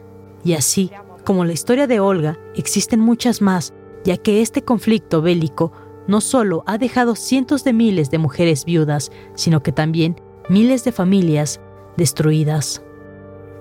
Y 0.44 0.54
así, 0.54 0.92
como 1.25 1.46
la 1.46 1.54
historia 1.54 1.88
de 1.88 2.00
Olga, 2.00 2.38
existen 2.56 3.00
muchas 3.00 3.42
más, 3.42 3.74
ya 4.04 4.18
que 4.18 4.42
este 4.42 4.63
conflicto 4.63 5.22
bélico 5.22 5.72
no 6.08 6.22
solo 6.22 6.63
ha 6.66 6.77
dejado 6.77 7.16
cientos 7.16 7.63
de 7.63 7.74
miles 7.74 8.10
de 8.10 8.18
mujeres 8.18 8.66
viudas, 8.66 9.12
sino 9.36 9.62
que 9.62 9.72
también 9.72 10.20
miles 10.50 10.84
de 10.84 10.92
familias 10.92 11.60
destruidas. 11.98 12.82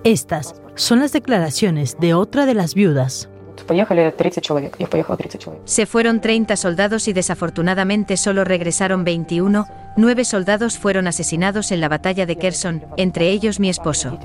Estas 0.04 0.54
son 0.76 1.00
las 1.00 1.12
declaraciones 1.12 1.96
de 1.98 2.14
otra 2.14 2.46
de 2.46 2.54
las 2.54 2.74
viudas. 2.74 3.28
Se 5.64 5.86
fueron 5.86 6.20
30 6.20 6.56
soldados 6.56 7.08
y 7.08 7.12
desafortunadamente 7.12 8.16
solo 8.16 8.44
regresaron 8.44 9.04
21. 9.04 9.66
Nueve 9.96 10.24
soldados 10.24 10.78
fueron 10.78 11.06
asesinados 11.06 11.72
en 11.72 11.80
la 11.80 11.88
batalla 11.88 12.26
de 12.26 12.36
Kherson, 12.36 12.84
entre 12.96 13.30
ellos 13.30 13.60
mi 13.60 13.68
esposo. 13.68 14.18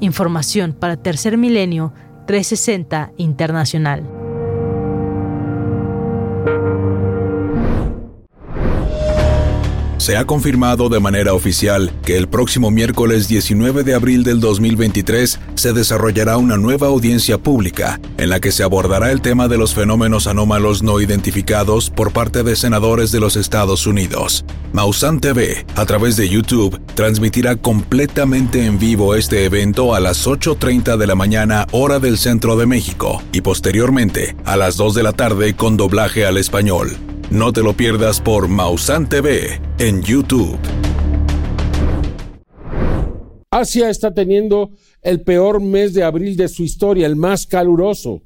Información 0.00 0.72
para 0.74 0.96
Tercer 0.96 1.36
Milenio 1.36 1.92
360 2.26 3.12
Internacional. 3.16 4.17
Se 10.08 10.16
ha 10.16 10.24
confirmado 10.24 10.88
de 10.88 11.00
manera 11.00 11.34
oficial 11.34 11.92
que 12.02 12.16
el 12.16 12.28
próximo 12.28 12.70
miércoles 12.70 13.28
19 13.28 13.84
de 13.84 13.92
abril 13.92 14.24
del 14.24 14.40
2023 14.40 15.38
se 15.54 15.72
desarrollará 15.74 16.38
una 16.38 16.56
nueva 16.56 16.86
audiencia 16.86 17.36
pública 17.36 18.00
en 18.16 18.30
la 18.30 18.40
que 18.40 18.50
se 18.50 18.62
abordará 18.62 19.12
el 19.12 19.20
tema 19.20 19.48
de 19.48 19.58
los 19.58 19.74
fenómenos 19.74 20.26
anómalos 20.26 20.82
no 20.82 20.98
identificados 21.02 21.90
por 21.90 22.14
parte 22.14 22.42
de 22.42 22.56
senadores 22.56 23.12
de 23.12 23.20
los 23.20 23.36
Estados 23.36 23.86
Unidos. 23.86 24.46
Mausan 24.72 25.20
TV, 25.20 25.66
a 25.76 25.84
través 25.84 26.16
de 26.16 26.26
YouTube, 26.26 26.80
transmitirá 26.94 27.56
completamente 27.56 28.64
en 28.64 28.78
vivo 28.78 29.14
este 29.14 29.44
evento 29.44 29.94
a 29.94 30.00
las 30.00 30.26
8.30 30.26 30.96
de 30.96 31.06
la 31.06 31.16
mañana 31.16 31.66
hora 31.70 31.98
del 31.98 32.16
centro 32.16 32.56
de 32.56 32.64
México 32.64 33.22
y 33.30 33.42
posteriormente 33.42 34.34
a 34.46 34.56
las 34.56 34.78
2 34.78 34.94
de 34.94 35.02
la 35.02 35.12
tarde 35.12 35.54
con 35.54 35.76
doblaje 35.76 36.24
al 36.24 36.38
español. 36.38 36.96
No 37.30 37.52
te 37.52 37.62
lo 37.62 37.76
pierdas 37.76 38.22
por 38.22 38.48
Mausan 38.48 39.06
TV 39.06 39.60
en 39.78 40.00
YouTube. 40.02 40.58
Asia 43.50 43.90
está 43.90 44.14
teniendo 44.14 44.70
el 45.02 45.20
peor 45.20 45.60
mes 45.60 45.92
de 45.92 46.04
abril 46.04 46.38
de 46.38 46.48
su 46.48 46.62
historia, 46.62 47.06
el 47.06 47.16
más 47.16 47.46
caluroso. 47.46 48.22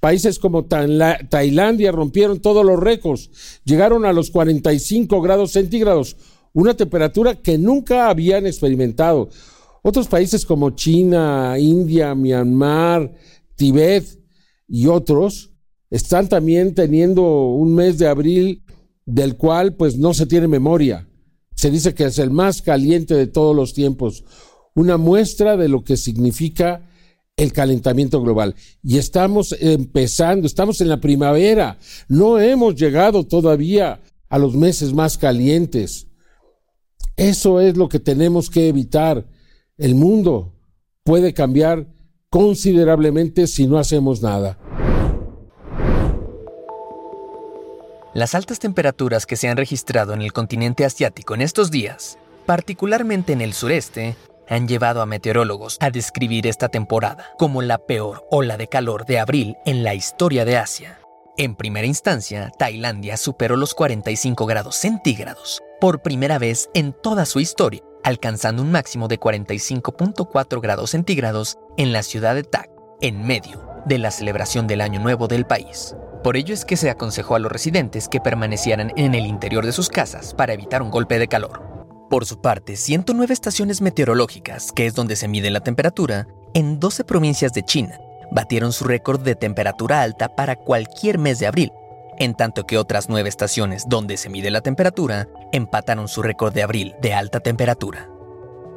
Países 0.00 0.38
como 0.38 0.64
Tailandia 0.64 1.92
rompieron 1.92 2.40
todos 2.40 2.64
los 2.64 2.80
récords, 2.80 3.60
llegaron 3.64 4.06
a 4.06 4.14
los 4.14 4.30
45 4.30 5.20
grados 5.20 5.52
centígrados, 5.52 6.16
una 6.54 6.72
temperatura 6.72 7.34
que 7.34 7.58
nunca 7.58 8.08
habían 8.08 8.46
experimentado. 8.46 9.28
Otros 9.82 10.08
países 10.08 10.46
como 10.46 10.70
China, 10.70 11.56
India, 11.58 12.14
Myanmar, 12.14 13.12
Tibet 13.54 14.06
y 14.66 14.86
otros 14.86 15.55
están 15.90 16.28
también 16.28 16.74
teniendo 16.74 17.48
un 17.48 17.74
mes 17.74 17.98
de 17.98 18.08
abril 18.08 18.62
del 19.04 19.36
cual 19.36 19.74
pues 19.74 19.96
no 19.96 20.14
se 20.14 20.26
tiene 20.26 20.48
memoria. 20.48 21.08
Se 21.54 21.70
dice 21.70 21.94
que 21.94 22.04
es 22.04 22.18
el 22.18 22.30
más 22.30 22.60
caliente 22.60 23.14
de 23.14 23.26
todos 23.26 23.54
los 23.54 23.72
tiempos, 23.72 24.24
una 24.74 24.96
muestra 24.96 25.56
de 25.56 25.68
lo 25.68 25.84
que 25.84 25.96
significa 25.96 26.82
el 27.36 27.52
calentamiento 27.52 28.20
global. 28.20 28.54
Y 28.82 28.98
estamos 28.98 29.56
empezando, 29.60 30.46
estamos 30.46 30.80
en 30.80 30.88
la 30.88 31.00
primavera, 31.00 31.78
no 32.08 32.38
hemos 32.38 32.74
llegado 32.74 33.24
todavía 33.24 34.00
a 34.28 34.38
los 34.38 34.54
meses 34.54 34.92
más 34.92 35.16
calientes. 35.16 36.08
Eso 37.16 37.60
es 37.60 37.76
lo 37.76 37.88
que 37.88 38.00
tenemos 38.00 38.50
que 38.50 38.68
evitar. 38.68 39.26
El 39.78 39.94
mundo 39.94 40.54
puede 41.04 41.32
cambiar 41.32 41.86
considerablemente 42.28 43.46
si 43.46 43.66
no 43.66 43.78
hacemos 43.78 44.20
nada. 44.20 44.58
Las 48.16 48.34
altas 48.34 48.60
temperaturas 48.60 49.26
que 49.26 49.36
se 49.36 49.46
han 49.46 49.58
registrado 49.58 50.14
en 50.14 50.22
el 50.22 50.32
continente 50.32 50.86
asiático 50.86 51.34
en 51.34 51.42
estos 51.42 51.70
días, 51.70 52.16
particularmente 52.46 53.34
en 53.34 53.42
el 53.42 53.52
sureste, 53.52 54.16
han 54.48 54.66
llevado 54.66 55.02
a 55.02 55.06
meteorólogos 55.06 55.76
a 55.80 55.90
describir 55.90 56.46
esta 56.46 56.70
temporada 56.70 57.26
como 57.36 57.60
la 57.60 57.76
peor 57.76 58.26
ola 58.30 58.56
de 58.56 58.68
calor 58.68 59.04
de 59.04 59.18
abril 59.18 59.56
en 59.66 59.84
la 59.84 59.92
historia 59.92 60.46
de 60.46 60.56
Asia. 60.56 60.98
En 61.36 61.56
primera 61.56 61.86
instancia, 61.86 62.50
Tailandia 62.58 63.18
superó 63.18 63.54
los 63.54 63.74
45 63.74 64.46
grados 64.46 64.76
centígrados 64.76 65.62
por 65.78 66.00
primera 66.00 66.38
vez 66.38 66.70
en 66.72 66.94
toda 66.94 67.26
su 67.26 67.38
historia, 67.38 67.82
alcanzando 68.02 68.62
un 68.62 68.72
máximo 68.72 69.08
de 69.08 69.20
45.4 69.20 70.62
grados 70.62 70.88
centígrados 70.88 71.58
en 71.76 71.92
la 71.92 72.02
ciudad 72.02 72.34
de 72.34 72.44
Tak, 72.44 72.70
en 73.02 73.26
medio 73.26 73.68
de 73.84 73.98
la 73.98 74.10
celebración 74.10 74.66
del 74.66 74.80
Año 74.80 75.00
Nuevo 75.00 75.28
del 75.28 75.44
país. 75.44 75.94
Por 76.26 76.36
ello 76.36 76.54
es 76.54 76.64
que 76.64 76.76
se 76.76 76.90
aconsejó 76.90 77.36
a 77.36 77.38
los 77.38 77.52
residentes 77.52 78.08
que 78.08 78.20
permanecieran 78.20 78.92
en 78.96 79.14
el 79.14 79.26
interior 79.26 79.64
de 79.64 79.70
sus 79.70 79.88
casas 79.88 80.34
para 80.34 80.54
evitar 80.54 80.82
un 80.82 80.90
golpe 80.90 81.20
de 81.20 81.28
calor. 81.28 81.62
Por 82.10 82.26
su 82.26 82.40
parte, 82.40 82.74
109 82.74 83.32
estaciones 83.32 83.80
meteorológicas, 83.80 84.72
que 84.72 84.86
es 84.86 84.96
donde 84.96 85.14
se 85.14 85.28
mide 85.28 85.52
la 85.52 85.60
temperatura, 85.60 86.26
en 86.52 86.80
12 86.80 87.04
provincias 87.04 87.52
de 87.52 87.62
China, 87.62 88.00
batieron 88.32 88.72
su 88.72 88.82
récord 88.82 89.20
de 89.20 89.36
temperatura 89.36 90.02
alta 90.02 90.34
para 90.34 90.56
cualquier 90.56 91.18
mes 91.18 91.38
de 91.38 91.46
abril, 91.46 91.70
en 92.18 92.34
tanto 92.34 92.66
que 92.66 92.76
otras 92.76 93.08
nueve 93.08 93.28
estaciones 93.28 93.84
donde 93.88 94.16
se 94.16 94.28
mide 94.28 94.50
la 94.50 94.62
temperatura 94.62 95.28
empataron 95.52 96.08
su 96.08 96.22
récord 96.22 96.52
de 96.52 96.64
abril 96.64 96.96
de 97.00 97.14
alta 97.14 97.38
temperatura. 97.38 98.10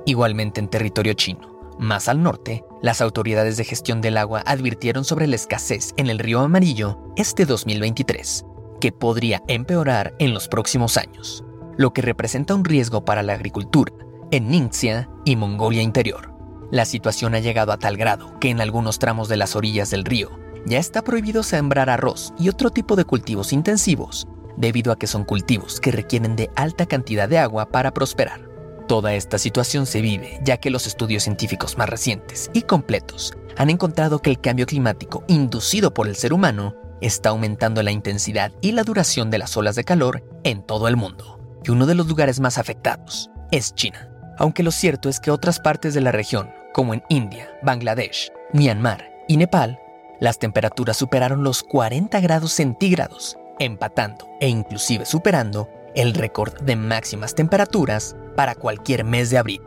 Igualmente 0.05 0.59
en 0.59 0.67
territorio 0.67 1.13
chino, 1.13 1.48
más 1.79 2.09
al 2.09 2.21
norte, 2.21 2.63
las 2.81 3.01
autoridades 3.01 3.57
de 3.57 3.63
gestión 3.63 4.01
del 4.01 4.17
agua 4.17 4.43
advirtieron 4.45 5.05
sobre 5.05 5.27
la 5.27 5.35
escasez 5.35 5.93
en 5.97 6.07
el 6.07 6.19
río 6.19 6.41
Amarillo 6.41 6.99
este 7.15 7.45
2023, 7.45 8.45
que 8.81 8.91
podría 8.91 9.41
empeorar 9.47 10.13
en 10.19 10.33
los 10.33 10.47
próximos 10.47 10.97
años, 10.97 11.43
lo 11.77 11.93
que 11.93 12.01
representa 12.01 12.53
un 12.53 12.65
riesgo 12.65 13.05
para 13.05 13.23
la 13.23 13.33
agricultura 13.33 13.93
en 14.31 14.49
Ningxia 14.49 15.09
y 15.25 15.37
Mongolia 15.37 15.81
Interior. 15.81 16.33
La 16.69 16.85
situación 16.85 17.33
ha 17.33 17.39
llegado 17.39 17.71
a 17.71 17.79
tal 17.79 17.97
grado 17.97 18.37
que 18.39 18.49
en 18.49 18.61
algunos 18.61 18.99
tramos 18.99 19.27
de 19.29 19.37
las 19.37 19.55
orillas 19.55 19.89
del 19.89 20.05
río 20.05 20.37
ya 20.65 20.77
está 20.77 21.01
prohibido 21.01 21.43
sembrar 21.43 21.89
arroz 21.89 22.33
y 22.37 22.49
otro 22.49 22.69
tipo 22.69 22.95
de 22.95 23.05
cultivos 23.05 23.53
intensivos 23.53 24.27
debido 24.57 24.91
a 24.91 24.99
que 24.99 25.07
son 25.07 25.23
cultivos 25.23 25.79
que 25.79 25.91
requieren 25.91 26.35
de 26.35 26.51
alta 26.55 26.85
cantidad 26.85 27.29
de 27.29 27.39
agua 27.39 27.69
para 27.69 27.93
prosperar. 27.93 28.48
Toda 28.89 29.13
esta 29.13 29.37
situación 29.37 29.85
se 29.85 30.01
vive 30.01 30.39
ya 30.43 30.57
que 30.57 30.71
los 30.71 30.87
estudios 30.87 31.21
científicos 31.21 31.77
más 31.77 31.87
recientes 31.87 32.49
y 32.53 32.63
completos 32.63 33.35
han 33.55 33.69
encontrado 33.69 34.17
que 34.17 34.31
el 34.31 34.41
cambio 34.41 34.65
climático 34.65 35.23
inducido 35.27 35.93
por 35.93 36.07
el 36.07 36.15
ser 36.15 36.33
humano 36.33 36.73
está 36.99 37.29
aumentando 37.29 37.83
la 37.83 37.91
intensidad 37.91 38.51
y 38.61 38.71
la 38.71 38.81
duración 38.81 39.29
de 39.29 39.37
las 39.37 39.55
olas 39.55 39.75
de 39.75 39.83
calor 39.83 40.23
en 40.43 40.63
todo 40.63 40.87
el 40.87 40.97
mundo. 40.97 41.39
Y 41.63 41.69
uno 41.69 41.85
de 41.85 41.93
los 41.93 42.07
lugares 42.07 42.39
más 42.39 42.57
afectados 42.57 43.29
es 43.51 43.75
China. 43.75 44.09
Aunque 44.39 44.63
lo 44.63 44.71
cierto 44.71 45.07
es 45.07 45.19
que 45.19 45.29
otras 45.29 45.59
partes 45.59 45.93
de 45.93 46.01
la 46.01 46.11
región, 46.11 46.49
como 46.73 46.95
en 46.95 47.03
India, 47.09 47.47
Bangladesh, 47.61 48.31
Myanmar 48.53 49.11
y 49.27 49.37
Nepal, 49.37 49.79
las 50.19 50.39
temperaturas 50.39 50.97
superaron 50.97 51.43
los 51.43 51.61
40 51.61 52.19
grados 52.21 52.53
centígrados, 52.53 53.37
empatando 53.59 54.27
e 54.39 54.47
inclusive 54.49 55.05
superando 55.05 55.69
el 55.95 56.13
récord 56.13 56.53
de 56.61 56.75
máximas 56.75 57.35
temperaturas 57.35 58.15
para 58.35 58.55
cualquier 58.55 59.03
mes 59.03 59.29
de 59.29 59.37
abril, 59.37 59.61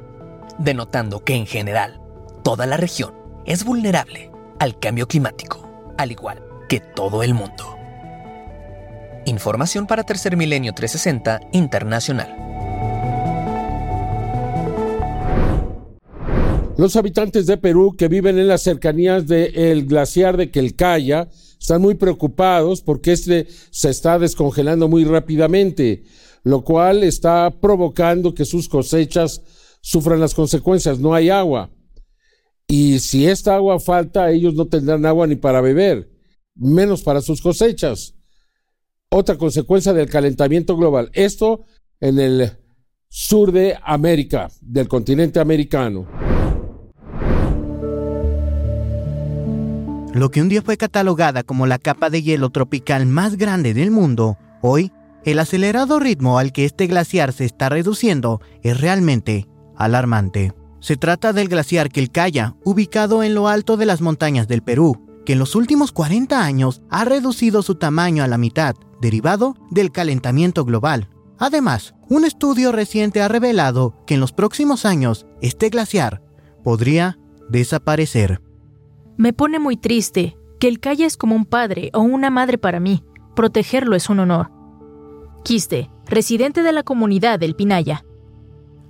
denotando 0.59 1.25
que 1.25 1.35
en 1.35 1.47
general 1.47 2.01
toda 2.43 2.67
la 2.67 2.77
región 2.77 3.15
es 3.45 3.65
vulnerable 3.65 4.31
al 4.59 4.79
cambio 4.79 5.07
climático, 5.09 5.69
al 5.99 6.13
igual 6.13 6.43
que 6.69 6.81
todo 6.81 7.23
el 7.23 7.35
mundo. 7.35 7.77
Información 9.25 9.87
para 9.87 10.03
Tercer 10.03 10.37
Milenio 10.37 10.73
360 10.73 11.41
Internacional. 11.53 12.52
Los 16.83 16.97
habitantes 16.97 17.47
de 17.47 17.59
Perú 17.59 17.95
que 17.97 18.09
viven 18.09 18.41
en 18.41 18.49
las 18.49 18.63
cercanías 18.63 19.29
del 19.29 19.87
glaciar 19.87 20.37
de 20.37 20.51
Quelcaya 20.51 21.29
están 21.61 21.81
muy 21.81 21.95
preocupados 21.95 22.83
porque 22.83 23.13
este 23.13 23.47
se 23.71 23.89
está 23.89 24.19
descongelando 24.19 24.89
muy 24.89 25.05
rápidamente, 25.05 26.03
lo 26.43 26.65
cual 26.65 27.05
está 27.05 27.53
provocando 27.61 28.35
que 28.35 28.45
sus 28.45 28.69
cosechas 28.69 29.43
sufran 29.81 30.19
las 30.19 30.35
consecuencias. 30.35 30.99
No 30.99 31.15
hay 31.15 31.31
agua. 31.31 31.71
Y 32.67 32.99
si 32.99 33.29
esta 33.29 33.55
agua 33.55 33.79
falta, 33.79 34.33
ellos 34.33 34.55
no 34.55 34.67
tendrán 34.67 35.07
agua 35.07 35.29
ni 35.29 35.37
para 35.37 35.61
beber, 35.61 36.11
menos 36.57 37.03
para 37.03 37.21
sus 37.21 37.41
cosechas. 37.41 38.17
Otra 39.09 39.39
consecuencia 39.39 39.93
del 39.93 40.11
calentamiento 40.11 40.77
global. 40.77 41.13
Esto 41.13 41.65
en 42.01 42.19
el 42.19 42.51
sur 43.09 43.53
de 43.53 43.79
América, 43.85 44.51
del 44.61 44.89
continente 44.89 45.39
americano. 45.39 46.32
Lo 50.15 50.31
que 50.31 50.43
un 50.43 50.51
día 50.51 50.61
fue 50.61 50.77
catalogada 50.77 51.43
como 51.43 51.67
la 51.67 51.79
capa 51.79 52.11
de 52.11 52.23
hielo 52.23 52.51
tropical 52.51 53.07
más 53.07 53.37
grande 53.37 53.73
del 53.73 53.91
mundo, 53.91 54.37
hoy, 54.61 54.93
el 55.25 55.39
acelerado 55.39 56.01
ritmo 56.01 56.39
al 56.39 56.53
que 56.53 56.67
este 56.67 56.87
glaciar 56.87 57.33
se 57.33 57.47
está 57.47 57.71
reduciendo 57.71 58.43
es 58.63 58.79
realmente 58.79 59.49
alarmante. 59.75 60.53
Se 60.81 60.97
trata 60.97 61.33
del 61.33 61.49
glaciar 61.49 61.89
Quelcaya, 61.89 62.57
ubicado 62.63 63.23
en 63.23 63.35
lo 63.35 63.49
alto 63.49 63.79
de 63.79 63.87
las 63.87 64.03
montañas 64.03 64.49
del 64.49 64.63
Perú, 64.63 65.01
que 65.25 65.33
en 65.33 65.39
los 65.39 65.55
últimos 65.55 65.93
40 65.93 66.45
años 66.45 66.83
ha 66.91 67.07
reducido 67.07 67.63
su 67.63 67.77
tamaño 67.77 68.23
a 68.23 68.29
la 68.29 68.37
mitad, 68.37 68.75
derivado 69.01 69.55
del 69.71 69.93
calentamiento 69.93 70.67
global. 70.67 71.09
Además, 71.39 71.95
un 72.11 72.27
estudio 72.27 72.71
reciente 72.71 73.23
ha 73.23 73.29
revelado 73.29 73.97
que 74.07 74.15
en 74.15 74.21
los 74.21 74.33
próximos 74.33 74.85
años 74.85 75.27
este 75.41 75.71
glaciar 75.71 76.23
podría 76.63 77.19
desaparecer. 77.49 78.43
Me 79.17 79.33
pone 79.33 79.59
muy 79.59 79.77
triste 79.77 80.37
que 80.59 80.69
el 80.69 80.81
Calla 80.81 81.07
es 81.07 81.17
como 81.17 81.35
un 81.35 81.45
padre 81.45 81.91
o 81.93 82.01
una 82.01 82.31
madre 82.31 82.59
para 82.59 82.81
mí. 82.81 83.05
Protegerlo 83.35 83.97
es 83.97 84.09
un 84.09 84.21
honor. 84.21 84.51
Quiste, 85.45 85.91
residente 86.07 86.63
de 86.63 86.73
la 86.73 86.83
comunidad 86.83 87.39
del 87.39 87.57
Pinaya. 87.57 88.05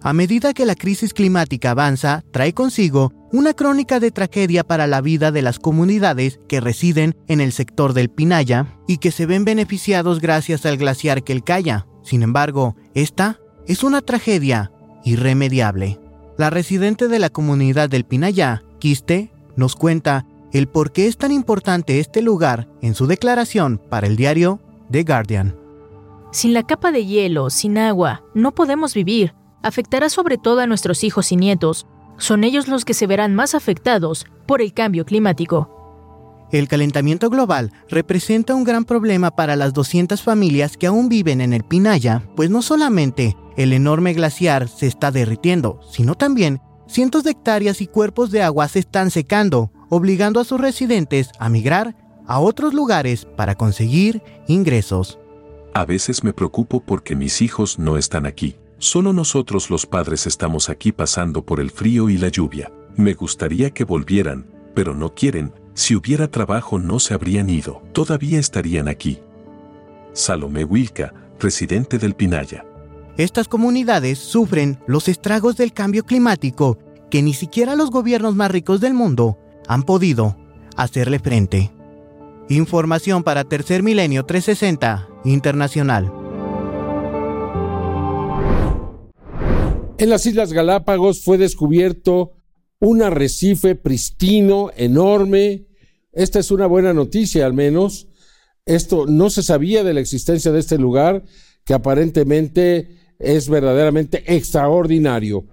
A 0.02 0.12
medida 0.12 0.52
que 0.52 0.67
la 0.67 0.75
crisis 0.75 1.14
climática 1.14 1.71
avanza, 1.71 2.25
trae 2.33 2.52
consigo 2.52 3.12
una 3.33 3.55
crónica 3.55 4.00
de 4.00 4.11
tragedia 4.11 4.64
para 4.64 4.87
la 4.87 5.00
vida 5.00 5.33
de 5.33 5.43
las 5.43 5.59
comunidades 5.59 6.40
que 6.49 6.61
residen 6.61 7.16
en 7.29 7.40
el 7.40 7.53
sector 7.53 7.94
del 7.94 8.11
Pinaya 8.11 8.77
y 8.87 8.99
que 8.99 9.11
se 9.12 9.27
ven 9.27 9.44
beneficiados 9.44 10.20
gracias 10.20 10.66
al 10.66 10.77
glaciar 10.77 11.23
Quelcaya. 11.23 11.87
Sin 12.03 12.23
embargo, 12.23 12.77
esta 12.94 13.38
es 13.66 13.83
una 13.83 14.03
tragedia 14.03 14.73
irremediable. 15.05 15.99
La 16.37 16.51
residente 16.51 17.09
de 17.09 17.18
la 17.18 17.31
comunidad 17.31 17.88
del 17.88 18.05
Pinaya, 18.05 18.64
Quiste, 18.81 19.32
nos 19.57 19.77
cuenta 19.77 20.27
el 20.53 20.69
por 20.69 20.93
qué 20.93 21.07
es 21.07 21.17
tan 21.17 21.33
importante 21.33 21.99
este 21.99 22.23
lugar 22.23 22.69
en 22.83 22.95
su 22.95 23.07
declaración 23.07 23.81
para 23.88 24.07
el 24.07 24.17
diario 24.17 24.61
The 24.91 25.05
Guardian. 25.05 25.57
Sin 26.31 26.55
la 26.55 26.62
capa 26.62 26.93
de 26.93 27.05
hielo, 27.05 27.51
sin 27.51 27.79
agua, 27.79 28.23
no 28.35 28.53
podemos 28.53 28.95
vivir. 28.95 29.35
Afectará 29.62 30.09
sobre 30.09 30.38
todo 30.38 30.61
a 30.61 30.67
nuestros 30.67 31.05
hijos 31.05 31.31
y 31.33 31.37
nietos. 31.37 31.87
Son 32.17 32.45
ellos 32.45 32.69
los 32.69 32.85
que 32.85 32.95
se 32.95 33.07
verán 33.07 33.35
más 33.35 33.55
afectados 33.55 34.27
por 34.47 34.61
el 34.62 34.73
cambio 34.73 35.05
climático. 35.05 35.69
El 36.53 36.69
calentamiento 36.69 37.31
global 37.31 37.73
representa 37.88 38.55
un 38.55 38.65
gran 38.65 38.85
problema 38.85 39.31
para 39.31 39.57
las 39.57 39.73
200 39.73 40.23
familias 40.23 40.77
que 40.77 40.87
aún 40.87 41.09
viven 41.09 41.41
en 41.41 41.55
el 41.55 41.65
Pinaya, 41.65 42.23
pues 42.37 42.51
no 42.51 42.61
solamente 42.61 43.37
el 43.57 43.73
enorme 43.73 44.12
glaciar 44.12 44.69
se 44.69 44.87
está 44.87 45.11
derritiendo, 45.11 45.81
sino 45.91 46.15
también 46.15 46.61
cientos 46.92 47.24
de 47.24 47.33
hectáreas 47.33 47.81
y 47.81 47.87
cuerpos 47.87 48.31
de 48.31 48.42
agua 48.42 48.68
se 48.68 48.78
están 48.78 49.11
secando, 49.11 49.70
obligando 49.88 50.40
a 50.40 50.44
sus 50.44 50.61
residentes 50.61 51.31
a 51.38 51.48
migrar 51.48 51.96
a 52.26 52.38
otros 52.38 52.74
lugares 52.74 53.26
para 53.37 53.55
conseguir 53.55 54.22
ingresos. 54.46 55.18
A 55.74 55.85
veces 55.85 56.22
me 56.22 56.33
preocupo 56.33 56.81
porque 56.81 57.16
mis 57.16 57.42
hijos 57.42 57.78
no 57.78 57.96
están 57.96 58.26
aquí. 58.26 58.57
Solo 58.78 59.12
nosotros 59.12 59.70
los 59.70 59.87
padres 59.87 60.26
estamos 60.26 60.68
aquí 60.68 60.92
pasando 60.92 61.44
por 61.44 61.61
el 61.61 61.70
frío 61.70 62.11
y 62.11 62.18
la 62.18 62.28
lluvia. 62.28 62.70
Me 62.96 63.14
gustaría 63.14 63.70
que 63.70 63.85
volvieran, 63.85 64.46
pero 64.74 64.94
no 64.94 65.14
quieren. 65.14 65.52
Si 65.74 65.94
hubiera 65.96 66.28
trabajo 66.28 66.78
no 66.78 66.98
se 67.00 67.14
habrían 67.14 67.48
ido. 67.48 67.83
Todavía 67.92 68.38
estarían 68.38 68.88
aquí. 68.88 69.20
Salomé 70.12 70.64
Wilka, 70.64 71.14
residente 71.38 71.98
del 71.98 72.14
Pinaya. 72.14 72.66
Estas 73.18 73.46
comunidades 73.46 74.18
sufren 74.18 74.79
los 74.87 75.07
estragos 75.07 75.57
del 75.57 75.75
cambio 75.75 76.05
climático 76.05 76.79
que 77.11 77.20
ni 77.20 77.35
siquiera 77.35 77.77
los 77.77 77.90
gobiernos 77.90 78.35
más 78.35 78.51
ricos 78.51 78.81
del 78.81 78.94
mundo 78.94 79.38
han 79.68 79.83
podido 79.83 80.38
hacerle 80.77 81.18
frente. 81.18 81.70
Información 82.48 83.22
para 83.22 83.44
Tercer 83.44 83.83
Milenio 83.83 84.25
360 84.25 85.09
Internacional. 85.25 86.11
En 89.98 90.09
las 90.09 90.25
Islas 90.25 90.55
Galápagos 90.55 91.22
fue 91.22 91.37
descubierto 91.37 92.33
un 92.79 93.03
arrecife 93.03 93.75
pristino, 93.75 94.70
enorme. 94.75 95.66
Esta 96.12 96.38
es 96.38 96.51
una 96.51 96.66
buena 96.66 96.94
noticia 96.94 97.44
al 97.44 97.53
menos. 97.53 98.09
Esto 98.64 99.05
no 99.07 99.29
se 99.29 99.42
sabía 99.42 99.85
de 99.85 99.92
la 99.92 100.01
existencia 100.01 100.51
de 100.51 100.61
este 100.61 100.79
lugar 100.79 101.25
que 101.64 101.75
aparentemente 101.75 103.02
es 103.22 103.48
verdaderamente 103.48 104.22
extraordinario. 104.26 105.44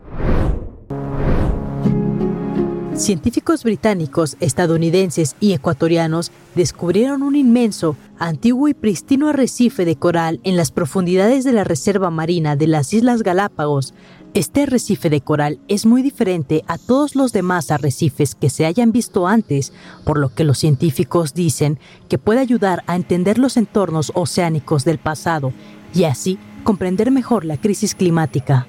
Científicos 3.00 3.64
británicos, 3.64 4.36
estadounidenses 4.42 5.38
y 5.40 5.54
ecuatorianos 5.54 6.34
descubrieron 6.54 7.24
un 7.24 7.38
inmenso, 7.38 7.96
antiguo 8.18 8.68
y 8.68 8.74
pristino 8.74 9.30
arrecife 9.30 9.86
de 9.86 9.96
coral 9.96 10.42
en 10.44 10.58
las 10.58 10.72
profundidades 10.72 11.46
de 11.46 11.54
la 11.54 11.64
Reserva 11.64 12.10
Marina 12.10 12.58
de 12.58 12.68
las 12.68 12.94
Islas 12.94 13.24
Galápagos. 13.24 13.94
Este 14.34 14.64
arrecife 14.64 15.10
de 15.10 15.22
coral 15.22 15.62
es 15.70 15.86
muy 15.86 16.02
diferente 16.02 16.66
a 16.68 16.78
todos 16.78 17.16
los 17.16 17.32
demás 17.32 17.72
arrecifes 17.72 18.36
que 18.36 18.50
se 18.50 18.66
hayan 18.66 18.92
visto 18.92 19.28
antes, 19.28 19.72
por 20.04 20.20
lo 20.20 20.28
que 20.36 20.44
los 20.44 20.58
científicos 20.58 21.34
dicen 21.34 21.80
que 22.10 22.18
puede 22.18 22.42
ayudar 22.42 22.84
a 22.86 22.98
entender 22.98 23.40
los 23.40 23.56
entornos 23.56 24.12
oceánicos 24.14 24.84
del 24.84 24.98
pasado 24.98 25.54
y 25.94 26.04
así 26.04 26.38
comprender 26.64 27.12
mejor 27.12 27.46
la 27.46 27.58
crisis 27.58 27.96
climática. 27.96 28.68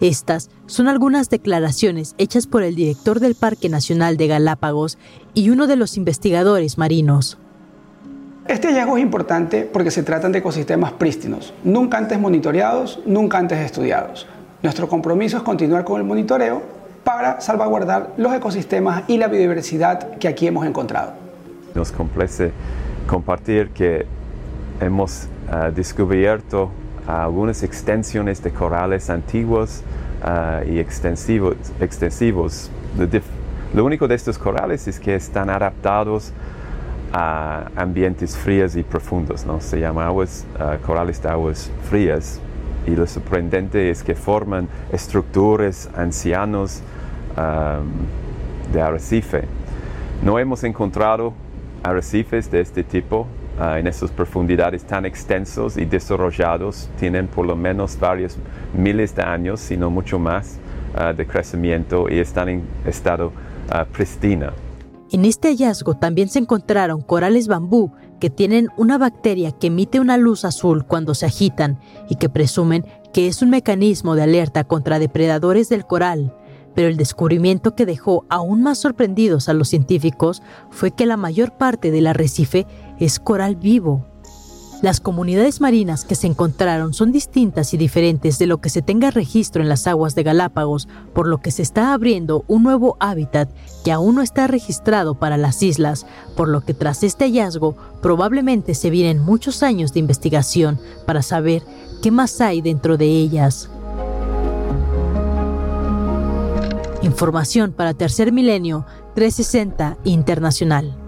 Estas 0.00 0.50
son 0.66 0.86
algunas 0.86 1.28
declaraciones 1.28 2.14
hechas 2.18 2.46
por 2.46 2.62
el 2.62 2.76
director 2.76 3.18
del 3.18 3.34
Parque 3.34 3.68
Nacional 3.68 4.16
de 4.16 4.28
Galápagos 4.28 4.96
y 5.34 5.50
uno 5.50 5.66
de 5.66 5.76
los 5.76 5.96
investigadores 5.96 6.78
marinos. 6.78 7.38
Este 8.46 8.68
hallazgo 8.68 8.96
es 8.96 9.02
importante 9.02 9.68
porque 9.70 9.90
se 9.90 10.02
tratan 10.02 10.32
de 10.32 10.38
ecosistemas 10.38 10.92
prístinos, 10.92 11.52
nunca 11.64 11.98
antes 11.98 12.18
monitoreados, 12.18 13.00
nunca 13.04 13.38
antes 13.38 13.58
estudiados. 13.58 14.26
Nuestro 14.62 14.88
compromiso 14.88 15.36
es 15.36 15.42
continuar 15.42 15.84
con 15.84 16.00
el 16.00 16.06
monitoreo 16.06 16.62
para 17.04 17.40
salvaguardar 17.40 18.14
los 18.16 18.32
ecosistemas 18.32 19.04
y 19.08 19.18
la 19.18 19.28
biodiversidad 19.28 20.16
que 20.18 20.28
aquí 20.28 20.46
hemos 20.46 20.66
encontrado. 20.66 21.12
Nos 21.74 21.92
complace 21.92 22.52
compartir 23.06 23.70
que 23.70 24.06
hemos 24.80 25.28
uh, 25.50 25.72
descubierto 25.72 26.70
algunas 27.06 27.62
extensiones 27.62 28.42
de 28.42 28.50
corales 28.50 29.08
antiguos 29.10 29.82
uh, 30.22 30.68
y 30.68 30.78
extensivos. 30.78 31.56
extensivos. 31.80 32.70
Lo, 33.74 33.84
único 33.84 34.08
de 34.08 34.14
estos 34.14 34.38
corales 34.38 34.86
es 34.88 35.00
que 35.00 35.14
están 35.14 35.50
adaptados 35.50 36.32
a 37.12 37.70
ambientes 37.76 38.36
fríos 38.36 38.76
y 38.76 38.82
profundos, 38.82 39.46
¿no? 39.46 39.60
Se 39.60 39.80
llama 39.80 40.06
aguas, 40.06 40.44
uh, 40.56 40.84
corales 40.84 41.22
de 41.22 41.28
aguas 41.28 41.70
frías 41.88 42.40
y 42.86 42.90
lo 42.90 43.06
sorprendente 43.06 43.90
es 43.90 44.02
que 44.02 44.14
forman 44.14 44.68
estructuras 44.92 45.88
ancianos 45.96 46.82
de 48.72 48.82
arrecife. 48.82 49.44
No 50.24 50.40
hemos 50.40 50.64
encontrado 50.64 51.32
arrecifes 51.84 52.50
de 52.50 52.60
este 52.60 52.82
tipo 52.82 53.28
uh, 53.58 53.76
en 53.76 53.86
esas 53.86 54.10
profundidades 54.10 54.84
tan 54.84 55.04
extensos 55.04 55.76
y 55.76 55.84
desarrollados. 55.84 56.88
Tienen 56.98 57.26
por 57.26 57.46
lo 57.46 57.56
menos 57.56 57.98
varios 57.98 58.36
miles 58.74 59.14
de 59.14 59.22
años, 59.22 59.60
si 59.60 59.76
no 59.76 59.90
mucho 59.90 60.18
más, 60.18 60.58
uh, 60.94 61.14
de 61.14 61.26
crecimiento 61.26 62.08
y 62.08 62.18
están 62.18 62.48
en 62.48 62.62
estado 62.86 63.32
pristino. 63.92 64.52
En 65.10 65.24
este 65.24 65.48
hallazgo 65.48 65.94
también 65.94 66.28
se 66.28 66.38
encontraron 66.38 67.00
corales 67.00 67.48
bambú 67.48 67.92
que 68.20 68.30
tienen 68.30 68.68
una 68.76 68.98
bacteria 68.98 69.52
que 69.52 69.68
emite 69.68 70.00
una 70.00 70.18
luz 70.18 70.44
azul 70.44 70.84
cuando 70.84 71.14
se 71.14 71.26
agitan 71.26 71.78
y 72.10 72.16
que 72.16 72.28
presumen 72.28 72.84
que 73.12 73.26
es 73.26 73.40
un 73.40 73.50
mecanismo 73.50 74.14
de 74.14 74.22
alerta 74.22 74.64
contra 74.64 74.98
depredadores 74.98 75.68
del 75.68 75.86
coral. 75.86 76.34
Pero 76.74 76.88
el 76.88 76.96
descubrimiento 76.96 77.74
que 77.74 77.86
dejó 77.86 78.24
aún 78.28 78.62
más 78.62 78.78
sorprendidos 78.78 79.48
a 79.48 79.54
los 79.54 79.68
científicos 79.68 80.42
fue 80.70 80.90
que 80.90 81.06
la 81.06 81.16
mayor 81.16 81.52
parte 81.52 81.90
del 81.90 82.06
arrecife 82.06 82.66
es 82.98 83.18
coral 83.18 83.56
vivo, 83.56 84.04
las 84.80 85.00
comunidades 85.00 85.60
marinas 85.60 86.04
que 86.04 86.14
se 86.14 86.28
encontraron 86.28 86.94
son 86.94 87.10
distintas 87.10 87.74
y 87.74 87.76
diferentes 87.76 88.38
de 88.38 88.46
lo 88.46 88.60
que 88.60 88.70
se 88.70 88.80
tenga 88.80 89.10
registro 89.10 89.60
en 89.60 89.68
las 89.68 89.88
aguas 89.88 90.14
de 90.14 90.22
Galápagos, 90.22 90.86
por 91.14 91.26
lo 91.26 91.38
que 91.38 91.50
se 91.50 91.62
está 91.62 91.92
abriendo 91.92 92.44
un 92.46 92.62
nuevo 92.62 92.96
hábitat 93.00 93.48
que 93.84 93.90
aún 93.90 94.14
no 94.14 94.22
está 94.22 94.46
registrado 94.46 95.16
para 95.16 95.36
las 95.36 95.64
islas, 95.64 96.06
por 96.36 96.48
lo 96.48 96.60
que 96.60 96.74
tras 96.74 97.02
este 97.02 97.24
hallazgo 97.24 97.74
probablemente 98.00 98.74
se 98.74 98.88
vienen 98.88 99.18
muchos 99.18 99.64
años 99.64 99.92
de 99.92 99.98
investigación 99.98 100.78
para 101.06 101.22
saber 101.22 101.64
qué 102.00 102.12
más 102.12 102.40
hay 102.40 102.60
dentro 102.60 102.96
de 102.96 103.06
ellas. 103.06 103.68
Información 107.02 107.72
para 107.72 107.94
Tercer 107.94 108.30
Milenio 108.30 108.86
360 109.16 109.98
Internacional. 110.04 111.07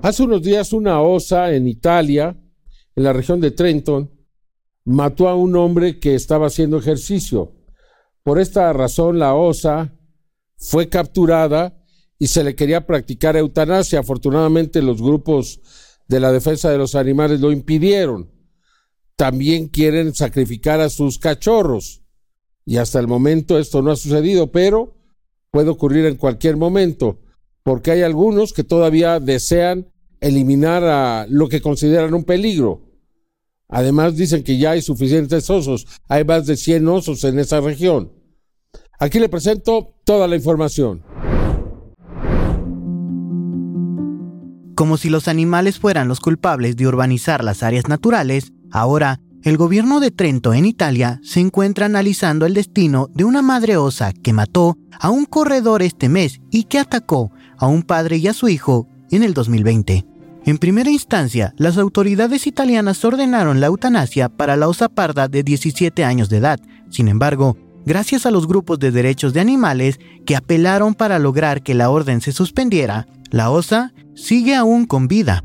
Hace 0.00 0.22
unos 0.22 0.42
días 0.42 0.72
una 0.72 1.02
osa 1.02 1.52
en 1.52 1.66
Italia, 1.66 2.36
en 2.94 3.02
la 3.02 3.12
región 3.12 3.40
de 3.40 3.50
Trenton, 3.50 4.08
mató 4.84 5.28
a 5.28 5.34
un 5.34 5.56
hombre 5.56 5.98
que 5.98 6.14
estaba 6.14 6.46
haciendo 6.46 6.78
ejercicio. 6.78 7.52
Por 8.22 8.38
esta 8.38 8.72
razón 8.72 9.18
la 9.18 9.34
osa 9.34 9.92
fue 10.56 10.88
capturada 10.88 11.82
y 12.16 12.28
se 12.28 12.44
le 12.44 12.54
quería 12.54 12.86
practicar 12.86 13.36
eutanasia. 13.36 13.98
Afortunadamente 13.98 14.82
los 14.82 15.02
grupos 15.02 15.60
de 16.06 16.20
la 16.20 16.30
defensa 16.30 16.70
de 16.70 16.78
los 16.78 16.94
animales 16.94 17.40
lo 17.40 17.50
impidieron. 17.50 18.30
También 19.16 19.66
quieren 19.66 20.14
sacrificar 20.14 20.80
a 20.80 20.90
sus 20.90 21.18
cachorros. 21.18 22.02
Y 22.64 22.76
hasta 22.76 23.00
el 23.00 23.08
momento 23.08 23.58
esto 23.58 23.82
no 23.82 23.90
ha 23.90 23.96
sucedido, 23.96 24.52
pero 24.52 24.96
puede 25.50 25.70
ocurrir 25.70 26.06
en 26.06 26.16
cualquier 26.16 26.56
momento 26.56 27.18
porque 27.68 27.90
hay 27.90 28.00
algunos 28.00 28.54
que 28.54 28.64
todavía 28.64 29.20
desean 29.20 29.92
eliminar 30.22 30.84
a 30.84 31.26
lo 31.28 31.50
que 31.50 31.60
consideran 31.60 32.14
un 32.14 32.24
peligro. 32.24 32.80
Además 33.68 34.16
dicen 34.16 34.42
que 34.42 34.56
ya 34.56 34.70
hay 34.70 34.80
suficientes 34.80 35.50
osos, 35.50 35.86
hay 36.08 36.24
más 36.24 36.46
de 36.46 36.56
100 36.56 36.88
osos 36.88 37.24
en 37.24 37.38
esa 37.38 37.60
región. 37.60 38.10
Aquí 38.98 39.18
le 39.18 39.28
presento 39.28 39.96
toda 40.06 40.26
la 40.26 40.36
información. 40.36 41.02
Como 44.74 44.96
si 44.96 45.10
los 45.10 45.28
animales 45.28 45.78
fueran 45.78 46.08
los 46.08 46.20
culpables 46.20 46.74
de 46.74 46.86
urbanizar 46.86 47.44
las 47.44 47.62
áreas 47.62 47.86
naturales, 47.86 48.50
ahora 48.70 49.20
el 49.44 49.58
gobierno 49.58 50.00
de 50.00 50.10
Trento 50.10 50.54
en 50.54 50.64
Italia 50.64 51.20
se 51.22 51.40
encuentra 51.40 51.84
analizando 51.84 52.46
el 52.46 52.54
destino 52.54 53.10
de 53.12 53.24
una 53.24 53.42
madre 53.42 53.76
osa 53.76 54.14
que 54.14 54.32
mató 54.32 54.78
a 54.98 55.10
un 55.10 55.26
corredor 55.26 55.82
este 55.82 56.08
mes 56.08 56.40
y 56.50 56.64
que 56.64 56.78
atacó 56.78 57.30
a 57.58 57.66
un 57.66 57.82
padre 57.82 58.16
y 58.16 58.28
a 58.28 58.32
su 58.32 58.48
hijo 58.48 58.88
en 59.10 59.22
el 59.22 59.34
2020. 59.34 60.06
En 60.44 60.58
primera 60.58 60.90
instancia, 60.90 61.52
las 61.58 61.76
autoridades 61.76 62.46
italianas 62.46 63.04
ordenaron 63.04 63.60
la 63.60 63.66
eutanasia 63.66 64.28
para 64.28 64.56
la 64.56 64.68
osa 64.68 64.88
parda 64.88 65.28
de 65.28 65.42
17 65.42 66.04
años 66.04 66.30
de 66.30 66.38
edad. 66.38 66.58
Sin 66.88 67.08
embargo, 67.08 67.56
gracias 67.84 68.24
a 68.24 68.30
los 68.30 68.46
grupos 68.46 68.78
de 68.78 68.90
derechos 68.90 69.34
de 69.34 69.40
animales 69.40 70.00
que 70.24 70.36
apelaron 70.36 70.94
para 70.94 71.18
lograr 71.18 71.62
que 71.62 71.74
la 71.74 71.90
orden 71.90 72.20
se 72.20 72.32
suspendiera, 72.32 73.06
la 73.30 73.50
osa 73.50 73.92
sigue 74.14 74.54
aún 74.54 74.86
con 74.86 75.06
vida. 75.06 75.44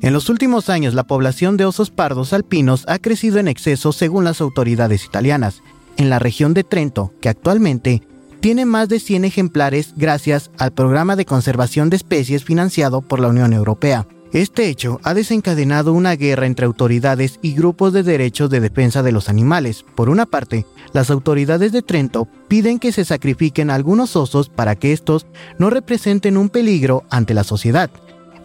En 0.00 0.12
los 0.12 0.28
últimos 0.28 0.68
años, 0.68 0.94
la 0.94 1.06
población 1.06 1.56
de 1.56 1.64
osos 1.64 1.90
pardos 1.90 2.32
alpinos 2.32 2.84
ha 2.88 2.98
crecido 2.98 3.38
en 3.38 3.48
exceso 3.48 3.92
según 3.92 4.24
las 4.24 4.40
autoridades 4.40 5.04
italianas. 5.04 5.62
En 5.96 6.08
la 6.08 6.18
región 6.18 6.54
de 6.54 6.64
Trento, 6.64 7.12
que 7.20 7.28
actualmente 7.28 8.02
tiene 8.48 8.64
más 8.64 8.88
de 8.88 8.98
100 8.98 9.26
ejemplares 9.26 9.92
gracias 9.94 10.50
al 10.56 10.72
programa 10.72 11.16
de 11.16 11.26
conservación 11.26 11.90
de 11.90 11.96
especies 11.96 12.44
financiado 12.44 13.02
por 13.02 13.20
la 13.20 13.28
Unión 13.28 13.52
Europea. 13.52 14.06
Este 14.32 14.70
hecho 14.70 15.00
ha 15.02 15.12
desencadenado 15.12 15.92
una 15.92 16.16
guerra 16.16 16.46
entre 16.46 16.64
autoridades 16.64 17.38
y 17.42 17.52
grupos 17.52 17.92
de 17.92 18.02
derechos 18.02 18.48
de 18.48 18.60
defensa 18.60 19.02
de 19.02 19.12
los 19.12 19.28
animales. 19.28 19.84
Por 19.94 20.08
una 20.08 20.24
parte, 20.24 20.64
las 20.94 21.10
autoridades 21.10 21.72
de 21.72 21.82
Trento 21.82 22.26
piden 22.48 22.78
que 22.78 22.90
se 22.90 23.04
sacrifiquen 23.04 23.68
algunos 23.68 24.16
osos 24.16 24.48
para 24.48 24.76
que 24.76 24.94
estos 24.94 25.26
no 25.58 25.68
representen 25.68 26.38
un 26.38 26.48
peligro 26.48 27.04
ante 27.10 27.34
la 27.34 27.44
sociedad, 27.44 27.90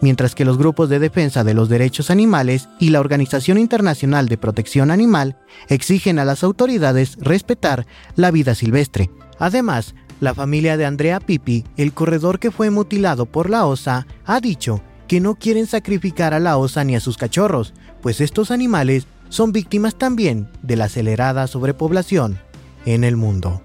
mientras 0.02 0.34
que 0.34 0.44
los 0.44 0.58
grupos 0.58 0.90
de 0.90 0.98
defensa 0.98 1.44
de 1.44 1.54
los 1.54 1.70
derechos 1.70 2.10
animales 2.10 2.68
y 2.78 2.90
la 2.90 3.00
Organización 3.00 3.56
Internacional 3.56 4.28
de 4.28 4.36
Protección 4.36 4.90
Animal 4.90 5.38
exigen 5.70 6.18
a 6.18 6.26
las 6.26 6.44
autoridades 6.44 7.16
respetar 7.22 7.86
la 8.16 8.30
vida 8.30 8.54
silvestre. 8.54 9.08
Además, 9.38 9.94
la 10.20 10.34
familia 10.34 10.76
de 10.76 10.86
Andrea 10.86 11.20
Pipi, 11.20 11.64
el 11.76 11.92
corredor 11.92 12.38
que 12.38 12.50
fue 12.50 12.70
mutilado 12.70 13.26
por 13.26 13.50
la 13.50 13.66
osa, 13.66 14.06
ha 14.24 14.40
dicho 14.40 14.80
que 15.08 15.20
no 15.20 15.34
quieren 15.34 15.66
sacrificar 15.66 16.34
a 16.34 16.40
la 16.40 16.56
osa 16.56 16.84
ni 16.84 16.96
a 16.96 17.00
sus 17.00 17.16
cachorros, 17.16 17.74
pues 18.00 18.20
estos 18.20 18.50
animales 18.50 19.06
son 19.28 19.52
víctimas 19.52 19.96
también 19.96 20.48
de 20.62 20.76
la 20.76 20.84
acelerada 20.84 21.46
sobrepoblación 21.46 22.38
en 22.86 23.04
el 23.04 23.16
mundo. 23.16 23.60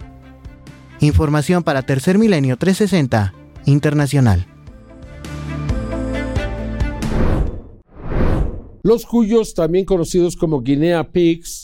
Información 1.00 1.64
para 1.64 1.84
Tercer 1.84 2.18
Milenio 2.18 2.58
360 2.58 3.34
Internacional. 3.66 4.48
Los 8.82 9.06
cuyos, 9.06 9.54
también 9.54 9.86
conocidos 9.86 10.36
como 10.36 10.62
Guinea 10.62 11.12
Pigs, 11.12 11.59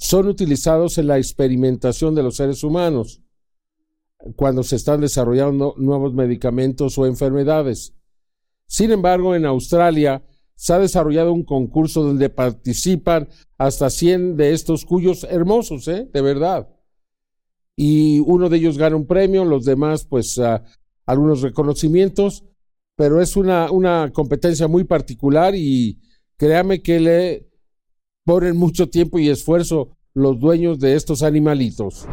son 0.00 0.28
utilizados 0.28 0.96
en 0.96 1.08
la 1.08 1.18
experimentación 1.18 2.14
de 2.14 2.22
los 2.22 2.36
seres 2.36 2.64
humanos 2.64 3.20
cuando 4.34 4.62
se 4.62 4.76
están 4.76 5.02
desarrollando 5.02 5.74
nuevos 5.76 6.14
medicamentos 6.14 6.96
o 6.96 7.06
enfermedades. 7.06 7.92
Sin 8.66 8.92
embargo, 8.92 9.34
en 9.34 9.44
Australia 9.44 10.24
se 10.54 10.72
ha 10.72 10.78
desarrollado 10.78 11.34
un 11.34 11.44
concurso 11.44 12.02
donde 12.02 12.30
participan 12.30 13.28
hasta 13.58 13.90
100 13.90 14.38
de 14.38 14.54
estos 14.54 14.86
cuyos 14.86 15.24
hermosos, 15.24 15.86
¿eh? 15.88 16.08
de 16.10 16.22
verdad. 16.22 16.68
Y 17.76 18.20
uno 18.20 18.48
de 18.48 18.56
ellos 18.56 18.78
gana 18.78 18.96
un 18.96 19.06
premio, 19.06 19.44
los 19.44 19.66
demás 19.66 20.06
pues 20.06 20.40
algunos 21.04 21.42
reconocimientos, 21.42 22.44
pero 22.96 23.20
es 23.20 23.36
una, 23.36 23.70
una 23.70 24.10
competencia 24.14 24.66
muy 24.66 24.84
particular 24.84 25.54
y 25.54 26.00
créame 26.38 26.80
que 26.80 27.00
le 27.00 27.49
ponen 28.24 28.56
mucho 28.56 28.88
tiempo 28.88 29.18
y 29.18 29.28
esfuerzo 29.28 29.96
los 30.14 30.38
dueños 30.38 30.78
de 30.78 30.94
estos 30.94 31.22
animalitos. 31.22 32.06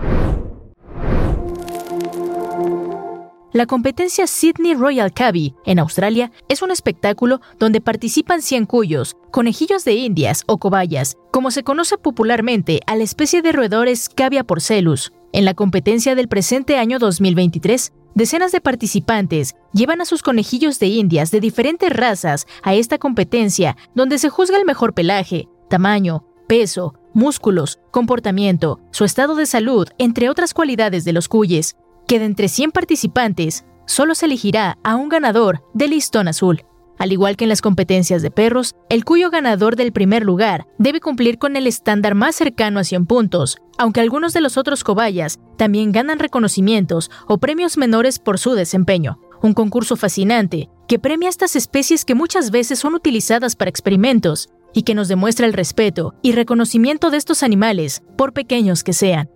La 3.54 3.66
competencia 3.66 4.28
Sydney 4.28 4.76
Royal 4.76 5.12
Cavy 5.14 5.56
en 5.66 5.80
Australia 5.80 6.32
es 6.48 6.62
un 6.62 6.70
espectáculo 6.70 7.42
donde 7.58 7.82
participan 7.82 8.42
100 8.42 8.66
cuyos, 8.66 9.16
conejillos 9.32 9.84
de 9.84 9.94
indias 9.94 10.44
o 10.48 10.60
cobayas, 10.60 11.18
como 11.32 11.50
se 11.50 11.64
conoce 11.64 11.98
popularmente 11.98 12.82
a 12.86 12.96
la 12.96 13.04
especie 13.04 13.42
de 13.42 13.54
roedores 13.54 14.10
Cavia 14.10 14.44
porcelus. 14.44 15.12
En 15.34 15.44
la 15.44 15.56
competencia 15.56 16.14
del 16.14 16.28
presente 16.28 16.78
año 16.78 17.00
2023, 17.00 17.94
decenas 18.16 18.52
de 18.52 18.62
participantes 18.62 19.56
llevan 19.74 20.02
a 20.02 20.06
sus 20.06 20.22
conejillos 20.22 20.78
de 20.78 20.88
indias 20.88 21.32
de 21.32 21.40
diferentes 21.40 21.90
razas 21.92 22.46
a 22.64 22.76
esta 22.76 22.98
competencia 22.98 23.76
donde 23.96 24.20
se 24.20 24.30
juzga 24.30 24.58
el 24.58 24.66
mejor 24.66 24.94
pelaje, 24.94 25.48
tamaño, 25.68 26.26
peso, 26.48 26.94
músculos, 27.14 27.80
comportamiento, 27.92 28.80
su 28.92 29.04
estado 29.04 29.36
de 29.36 29.46
salud, 29.46 29.88
entre 29.98 30.30
otras 30.30 30.54
cualidades 30.54 31.04
de 31.04 31.14
los 31.14 31.28
cuyes, 31.28 31.76
que 32.08 32.20
de 32.20 32.26
entre 32.26 32.48
100 32.48 32.72
participantes, 32.72 33.66
solo 33.86 34.16
se 34.16 34.26
elegirá 34.28 34.78
a 34.84 34.96
un 34.96 35.10
ganador 35.10 35.64
del 35.74 35.92
listón 35.92 36.28
azul. 36.28 36.64
Al 36.98 37.12
igual 37.12 37.38
que 37.38 37.46
en 37.46 37.50
las 37.50 37.62
competencias 37.62 38.22
de 38.22 38.32
perros, 38.32 38.76
el 38.90 39.06
cuyo 39.06 39.30
ganador 39.30 39.76
del 39.76 39.92
primer 39.92 40.24
lugar 40.24 40.68
debe 40.78 41.00
cumplir 41.00 41.38
con 41.38 41.56
el 41.56 41.68
estándar 41.68 42.16
más 42.16 42.36
cercano 42.36 42.80
a 42.80 42.84
100 42.84 43.06
puntos, 43.06 43.58
aunque 43.78 44.02
algunos 44.02 44.34
de 44.34 44.42
los 44.42 44.58
otros 44.58 44.84
cobayas 44.84 45.40
también 45.58 45.92
ganan 45.92 46.20
reconocimientos 46.20 47.12
o 47.28 47.38
premios 47.38 47.78
menores 47.78 48.18
por 48.20 48.40
su 48.40 48.54
desempeño. 48.54 49.20
Un 49.44 49.54
concurso 49.54 49.96
fascinante 49.96 50.70
que 50.88 50.98
premia 50.98 51.30
estas 51.30 51.56
especies 51.56 52.06
que 52.06 52.16
muchas 52.16 52.50
veces 52.50 52.80
son 52.80 52.96
utilizadas 52.96 53.56
para 53.56 53.70
experimentos 53.70 54.50
y 54.78 54.84
que 54.84 54.94
nos 54.94 55.08
demuestra 55.08 55.48
el 55.48 55.54
respeto 55.54 56.14
y 56.22 56.34
reconocimiento 56.34 57.10
de 57.10 57.18
estos 57.18 57.42
animales, 57.42 58.04
por 58.16 58.32
pequeños 58.32 58.84
que 58.84 58.94
sean. 58.94 59.28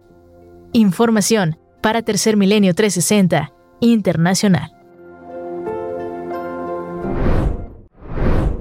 Información 0.71 1.57
para 1.81 2.03
Tercer 2.03 2.37
Milenio 2.37 2.75
360 2.75 3.51
Internacional. 3.79 4.71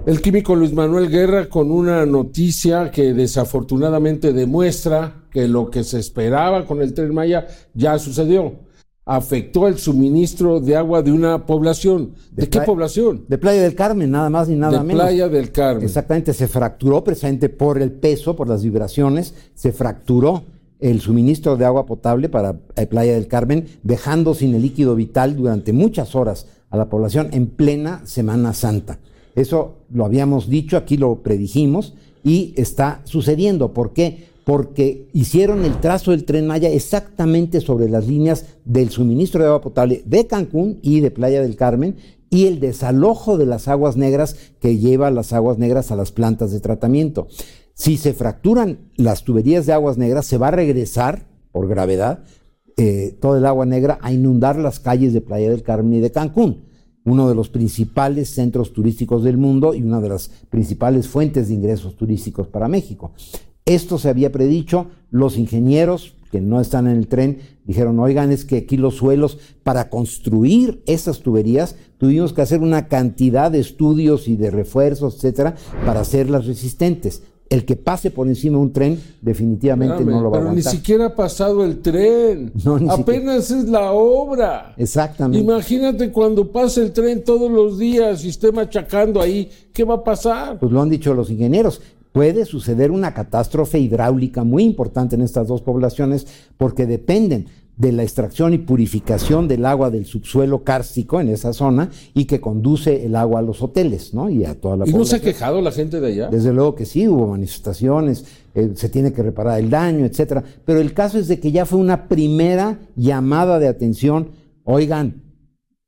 El 0.07 0.23
químico 0.23 0.57
Luis 0.57 0.73
Manuel 0.73 1.11
Guerra 1.11 1.51
con 1.51 1.71
una 1.71 2.07
noticia 2.07 2.90
que 2.90 3.12
desafortunadamente 3.12 4.33
demuestra 4.33 5.25
que 5.31 5.49
lo 5.49 5.69
que 5.69 5.85
se 5.85 5.99
esperaba 5.99 6.64
con 6.64 6.81
el 6.81 6.95
tren 6.95 7.12
Maya 7.12 7.47
ya 7.75 7.99
sucedió. 7.99 8.69
Afectó 9.12 9.66
el 9.66 9.77
suministro 9.77 10.61
de 10.61 10.77
agua 10.77 11.03
de 11.03 11.11
una 11.11 11.44
población. 11.44 12.12
¿De, 12.31 12.49
qué 12.49 12.61
población? 12.61 13.25
De 13.27 13.38
Playa 13.38 13.62
del 13.62 13.75
Carmen, 13.75 14.09
nada 14.11 14.31
más 14.31 14.49
ni 14.49 14.55
nada 14.55 14.79
de 14.79 14.85
menos. 14.85 15.03
Playa 15.03 15.29
del 15.29 15.51
Carmen. 15.51 15.85
Exactamente, 15.85 16.33
se 16.33 16.46
fracturó 16.46 17.03
precisamente 17.03 17.49
por 17.49 17.83
el 17.83 17.90
peso, 17.90 18.37
por 18.37 18.49
las 18.49 18.62
vibraciones, 18.62 19.35
se 19.55 19.73
fracturó 19.73 20.44
el 20.79 21.01
suministro 21.01 21.57
de 21.57 21.64
agua 21.64 21.87
potable 21.87 22.29
para 22.29 22.61
eh, 22.77 22.87
Playa 22.87 23.14
del 23.14 23.27
Carmen, 23.27 23.66
dejando 23.83 24.33
sin 24.35 24.55
el 24.55 24.62
líquido 24.62 24.94
vital 24.94 25.35
durante 25.35 25.73
muchas 25.73 26.14
horas 26.14 26.46
a 26.70 26.77
la 26.77 26.88
población 26.88 27.31
en 27.33 27.49
plena 27.49 28.03
Semana 28.05 28.55
Santa. 28.55 29.01
Eso 29.35 29.79
lo 29.92 30.05
habíamos 30.05 30.49
dicho, 30.49 30.77
aquí 30.77 30.96
lo 30.96 31.23
predijimos 31.23 31.94
y 32.23 32.55
está 32.57 33.01
sucediendo. 33.05 33.73
¿Por 33.73 33.92
qué? 33.92 34.30
Porque 34.44 35.09
hicieron 35.12 35.64
el 35.64 35.81
trazo 35.81 36.11
del 36.11 36.24
tren 36.24 36.46
Maya 36.46 36.68
exactamente 36.70 37.61
sobre 37.61 37.88
las 37.88 38.07
líneas 38.07 38.46
del 38.64 38.90
suministro 38.90 39.40
de 39.40 39.48
agua 39.48 39.61
potable 39.61 40.03
de 40.07 40.26
Cancún 40.26 40.79
y 40.83 41.00
de 41.00 41.11
Playa 41.11 41.42
del 41.42 41.57
Carmen 41.57 41.96
y 42.31 42.46
el 42.46 42.61
desalojo 42.61 43.38
de 43.38 43.46
las 43.46 43.68
aguas 43.68 43.96
negras 43.96 44.37
que 44.61 44.79
lleva 44.79 45.11
las 45.11 45.33
aguas 45.33 45.59
negras 45.59 45.90
a 45.90 45.96
las 45.96 46.12
plantas 46.12 46.53
de 46.53 46.61
tratamiento. 46.61 47.29
Si 47.74 47.96
se 47.96 48.12
fracturan 48.12 48.90
las 48.96 49.24
tuberías 49.24 49.66
de 49.66 49.72
aguas 49.72 49.98
negras, 49.98 50.26
se 50.26 50.38
va 50.38 50.48
a 50.48 50.53
regresar, 50.53 51.26
por 51.53 51.68
gravedad, 51.68 52.24
eh, 52.76 53.16
toda 53.20 53.38
el 53.38 53.46
agua 53.46 53.66
negra 53.66 53.98
a 54.00 54.12
inundar 54.12 54.57
las 54.57 54.81
calles 54.81 55.12
de 55.12 55.20
Playa 55.20 55.50
del 55.50 55.62
Carmen 55.62 55.94
y 55.94 56.00
de 56.00 56.12
Cancún 56.12 56.70
uno 57.05 57.29
de 57.29 57.35
los 57.35 57.48
principales 57.48 58.31
centros 58.31 58.72
turísticos 58.72 59.24
del 59.24 59.37
mundo 59.37 59.74
y 59.74 59.83
una 59.83 60.00
de 60.00 60.09
las 60.09 60.29
principales 60.50 61.09
fuentes 61.09 61.48
de 61.48 61.55
ingresos 61.55 61.96
turísticos 61.96 62.46
para 62.48 62.68
México. 62.68 63.12
Esto 63.70 63.98
se 63.98 64.09
había 64.09 64.33
predicho, 64.33 64.88
los 65.12 65.38
ingenieros 65.38 66.16
que 66.33 66.40
no 66.40 66.61
están 66.61 66.88
en 66.88 66.96
el 66.96 67.06
tren 67.06 67.38
dijeron, 67.64 68.00
oigan, 68.00 68.33
es 68.33 68.44
que 68.44 68.56
aquí 68.56 68.76
los 68.76 68.96
suelos, 68.96 69.38
para 69.62 69.90
construir 69.90 70.83
esas 70.87 71.20
tuberías, 71.20 71.76
tuvimos 71.96 72.33
que 72.33 72.42
hacer 72.42 72.62
una 72.62 72.88
cantidad 72.88 73.48
de 73.48 73.61
estudios 73.61 74.26
y 74.26 74.35
de 74.35 74.50
refuerzos, 74.50 75.14
etcétera, 75.14 75.54
para 75.87 76.00
hacerlas 76.00 76.46
resistentes 76.46 77.22
el 77.50 77.64
que 77.64 77.74
pase 77.74 78.12
por 78.12 78.28
encima 78.28 78.56
de 78.59 78.62
un 78.62 78.72
tren 78.72 79.02
definitivamente 79.20 80.04
no 80.04 80.20
lo 80.20 80.30
va 80.30 80.38
a 80.38 80.40
aguantar. 80.40 80.42
Pero 80.42 80.54
ni 80.54 80.62
siquiera 80.62 81.06
ha 81.06 81.16
pasado 81.16 81.64
el 81.64 81.80
tren. 81.80 82.52
Apenas 82.88 83.50
es 83.50 83.68
la 83.68 83.90
obra. 83.90 84.72
Exactamente. 84.76 85.44
Imagínate 85.44 86.12
cuando 86.12 86.50
pase 86.50 86.80
el 86.80 86.92
tren 86.92 87.24
todos 87.24 87.50
los 87.50 87.76
días 87.76 88.24
y 88.24 88.28
esté 88.28 88.52
machacando 88.52 89.20
ahí, 89.20 89.50
¿qué 89.72 89.83
va 89.83 89.94
a 89.94 90.04
pasar? 90.04 90.61
Pues 90.61 90.70
lo 90.70 90.80
han 90.80 90.88
dicho 90.88 91.12
los 91.12 91.28
ingenieros. 91.28 91.83
Puede 92.12 92.44
suceder 92.44 92.90
una 92.90 93.14
catástrofe 93.14 93.79
hidráulica 93.79 94.42
muy 94.42 94.64
importante 94.64 95.14
en 95.14 95.23
estas 95.23 95.46
dos 95.46 95.62
poblaciones 95.62 96.27
porque 96.57 96.87
dependen 96.87 97.46
de 97.81 97.92
la 97.92 98.03
extracción 98.03 98.53
y 98.53 98.59
purificación 98.59 99.49
del 99.49 99.64
agua 99.64 99.90
del 99.90 100.05
subsuelo 100.05 100.64
kárstico 100.64 101.18
en 101.18 101.31
esa 101.31 101.55
zona 101.55 101.90
y 102.12 102.27
que 102.27 102.38
conduce 102.38 103.07
el 103.07 103.16
agua 103.16 103.38
a 103.38 103.42
los 103.42 103.62
hoteles, 103.62 104.12
¿no? 104.12 104.29
Y 104.29 104.44
a 104.44 104.61
toda 104.61 104.77
la 104.77 104.87
¿Y 104.87 104.92
no 104.92 105.07
se 105.07 105.16
ha 105.16 105.20
quejado 105.20 105.62
la 105.62 105.73
gente 105.73 105.99
de 105.99 106.09
allá? 106.09 106.29
Desde 106.29 106.53
luego 106.53 106.75
que 106.75 106.85
sí, 106.85 107.09
hubo 107.09 107.29
manifestaciones, 107.29 108.27
eh, 108.55 108.73
se 108.75 108.90
tiene 108.90 109.14
que 109.14 109.23
reparar 109.23 109.59
el 109.59 109.70
daño, 109.70 110.05
etcétera. 110.05 110.44
Pero 110.66 110.81
el 110.81 110.92
caso 110.92 111.18
es 111.18 111.27
de 111.27 111.40
que 111.40 111.53
ya 111.53 111.64
fue 111.64 111.79
una 111.79 112.07
primera 112.07 112.81
llamada 112.96 113.59
de 113.59 113.68
atención. 113.68 114.33
Oigan, 114.64 115.23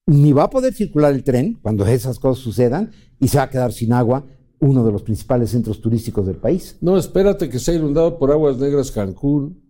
ni 0.07 0.33
va 0.33 0.45
a 0.45 0.51
poder 0.51 0.73
circular 0.73 1.13
el 1.13 1.25
tren 1.25 1.59
cuando 1.61 1.87
esas 1.87 2.19
cosas 2.19 2.43
sucedan 2.43 2.93
y 3.21 3.29
se 3.29 3.37
va 3.37 3.45
a 3.45 3.51
quedar 3.51 3.71
sin 3.71 3.93
agua 3.93 4.25
uno 4.63 4.83
de 4.85 4.93
los 4.93 5.03
principales 5.03 5.51
centros 5.51 5.81
turísticos 5.81 6.27
del 6.27 6.37
país. 6.37 6.79
No, 6.81 6.97
espérate 6.97 7.51
que 7.51 7.59
sea 7.59 7.75
inundado 7.75 8.19
por 8.19 8.33
aguas 8.33 8.57
negras 8.57 8.91
Cancún 8.91 9.61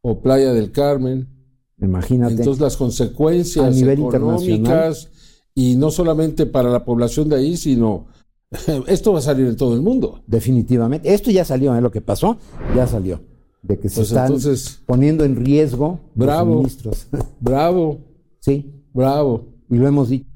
o 0.00 0.20
Playa 0.20 0.52
del 0.52 0.70
Carmen 0.70 1.34
Imagínate. 1.80 2.34
Entonces 2.34 2.60
las 2.60 2.76
consecuencias 2.76 3.80
económicas 3.80 5.10
y 5.54 5.76
no 5.76 5.90
solamente 5.90 6.46
para 6.46 6.70
la 6.70 6.84
población 6.84 7.28
de 7.28 7.36
ahí, 7.36 7.56
sino 7.56 8.06
esto 8.86 9.12
va 9.12 9.18
a 9.18 9.22
salir 9.22 9.46
en 9.46 9.56
todo 9.56 9.74
el 9.74 9.82
mundo. 9.82 10.22
Definitivamente. 10.26 11.12
Esto 11.12 11.30
ya 11.30 11.44
salió, 11.44 11.74
¿eh? 11.76 11.80
lo 11.80 11.90
que 11.90 12.00
pasó, 12.00 12.38
ya 12.74 12.86
salió. 12.86 13.20
De 13.62 13.78
que 13.78 13.88
se 13.88 13.96
pues 13.96 14.08
están 14.08 14.84
poniendo 14.84 15.24
en 15.24 15.36
riesgo 15.36 16.00
bravo, 16.14 16.62
los 16.62 16.72
suministros. 16.72 17.06
Bravo. 17.40 17.98
Sí. 18.40 18.84
Bravo. 18.92 19.46
Y 19.70 19.76
lo 19.76 19.88
hemos 19.88 20.10
dicho. 20.10 20.30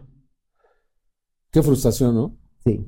Qué 1.50 1.62
frustración, 1.62 2.14
¿no? 2.14 2.36
Sí. 2.64 2.86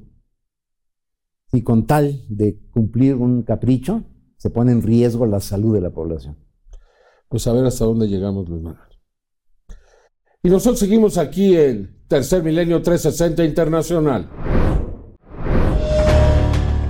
Y 1.53 1.63
con 1.63 1.87
tal 1.87 2.25
de 2.29 2.59
cumplir 2.71 3.17
un 3.17 3.43
capricho, 3.43 4.05
se 4.37 4.51
pone 4.51 4.73
en 4.73 4.83
riesgo 4.83 5.27
la 5.27 5.41
salud 5.41 5.75
de 5.75 5.81
la 5.81 5.91
población 5.91 6.37
pues 7.31 7.47
a 7.47 7.53
ver 7.53 7.65
hasta 7.65 7.85
dónde 7.85 8.09
llegamos, 8.09 8.49
Luis 8.49 8.61
Manuel. 8.61 8.83
Y 10.43 10.51
nosotros 10.51 10.81
seguimos 10.81 11.17
aquí 11.17 11.57
en 11.57 12.05
Tercer 12.09 12.43
Milenio 12.43 12.83
360 12.83 13.45
Internacional. 13.45 14.50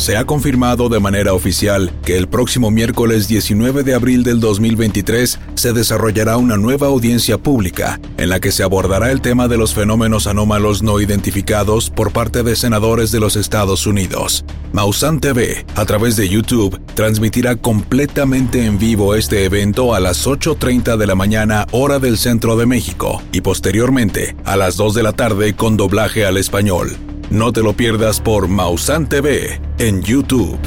Se 0.00 0.16
ha 0.16 0.24
confirmado 0.24 0.88
de 0.88 0.98
manera 0.98 1.34
oficial 1.34 1.92
que 2.06 2.16
el 2.16 2.26
próximo 2.26 2.70
miércoles 2.70 3.28
19 3.28 3.82
de 3.82 3.92
abril 3.92 4.22
del 4.22 4.40
2023 4.40 5.38
se 5.56 5.72
desarrollará 5.74 6.38
una 6.38 6.56
nueva 6.56 6.86
audiencia 6.86 7.36
pública 7.36 8.00
en 8.16 8.30
la 8.30 8.40
que 8.40 8.50
se 8.50 8.62
abordará 8.62 9.10
el 9.10 9.20
tema 9.20 9.46
de 9.46 9.58
los 9.58 9.74
fenómenos 9.74 10.26
anómalos 10.26 10.82
no 10.82 11.02
identificados 11.02 11.90
por 11.90 12.14
parte 12.14 12.42
de 12.42 12.56
senadores 12.56 13.12
de 13.12 13.20
los 13.20 13.36
Estados 13.36 13.86
Unidos. 13.86 14.46
Mausan 14.72 15.20
TV, 15.20 15.66
a 15.74 15.84
través 15.84 16.16
de 16.16 16.30
YouTube, 16.30 16.80
transmitirá 16.94 17.56
completamente 17.56 18.64
en 18.64 18.78
vivo 18.78 19.14
este 19.14 19.44
evento 19.44 19.94
a 19.94 20.00
las 20.00 20.26
8.30 20.26 20.96
de 20.96 21.06
la 21.06 21.14
mañana 21.14 21.66
hora 21.72 21.98
del 21.98 22.16
centro 22.16 22.56
de 22.56 22.64
México 22.64 23.22
y 23.32 23.42
posteriormente 23.42 24.34
a 24.46 24.56
las 24.56 24.78
2 24.78 24.94
de 24.94 25.02
la 25.02 25.12
tarde 25.12 25.52
con 25.54 25.76
doblaje 25.76 26.24
al 26.24 26.38
español. 26.38 26.96
No 27.30 27.52
te 27.52 27.62
lo 27.62 27.76
pierdas 27.76 28.20
por 28.20 28.48
Mausan 28.48 29.08
TV 29.08 29.60
en 29.78 30.02
YouTube. 30.02 30.58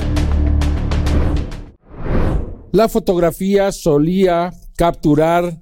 La 2.72 2.88
fotografía 2.88 3.74
solía 3.74 4.54
capturar 4.78 5.62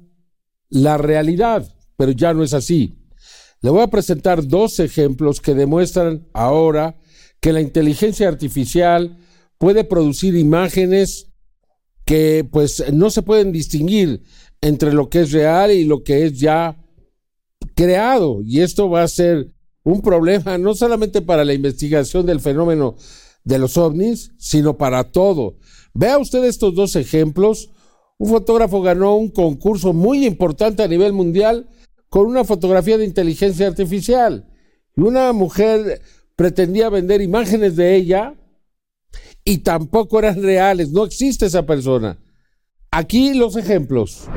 la 0.70 1.00
realidad, 1.00 1.68
pero 1.98 2.12
ya 2.12 2.36
no 2.36 2.44
es 2.44 2.54
así. 2.54 3.00
Le 3.62 3.72
voy 3.72 3.82
a 3.82 3.88
presentar 3.88 4.46
dos 4.46 4.80
ejemplos 4.80 5.42
que 5.42 5.56
demuestran 5.56 6.28
ahora 6.34 7.00
que 7.40 7.52
la 7.52 7.62
inteligencia 7.62 8.28
artificial 8.28 9.18
puede 9.58 9.84
producir 9.84 10.36
imágenes 10.36 11.32
que 12.06 12.48
pues 12.52 12.84
no 12.94 13.10
se 13.10 13.24
pueden 13.24 13.52
distinguir 13.52 14.22
entre 14.62 14.94
lo 14.94 15.10
que 15.10 15.22
es 15.22 15.32
real 15.32 15.72
y 15.72 15.84
lo 15.84 16.04
que 16.04 16.28
es 16.28 16.40
ya 16.40 16.78
creado. 17.74 18.44
Y 18.44 18.62
esto 18.62 18.88
va 18.88 19.02
a 19.02 19.08
ser 19.08 19.52
un 19.84 20.02
problema 20.02 20.58
no 20.58 20.74
solamente 20.76 21.22
para 21.22 21.46
la 21.46 21.54
investigación 21.54 22.26
del 22.26 22.40
fenómeno 22.40 22.96
de 23.44 23.58
los 23.60 23.78
ovnis, 23.78 24.32
sino 24.38 24.78
para 24.78 25.04
todo. 25.12 25.58
Vea 25.94 26.18
usted 26.18 26.44
estos 26.44 26.76
dos 26.76 26.96
ejemplos. 26.96 27.70
Un 28.18 28.30
fotógrafo 28.30 28.82
ganó 28.82 29.16
un 29.16 29.30
concurso 29.30 29.94
muy 29.94 30.26
importante 30.26 30.84
a 30.84 30.88
nivel 30.88 31.14
mundial 31.14 31.68
con 32.10 32.28
una 32.28 32.44
fotografía 32.44 32.98
de 32.98 33.06
inteligencia 33.06 33.68
artificial. 33.68 34.48
Y 34.96 35.02
una 35.02 35.34
mujer 35.34 36.02
pretendía 36.36 36.90
vender 36.90 37.22
imágenes 37.22 37.76
de 37.76 37.96
ella 37.96 38.36
y 39.44 39.60
tampoco 39.60 40.20
eran 40.20 40.42
reales. 40.44 40.92
No 40.92 41.04
existe 41.04 41.48
esa 41.48 41.66
persona. 41.66 42.20
Aquí 42.92 43.34
los 43.34 43.56
ejemplos. 43.56 44.28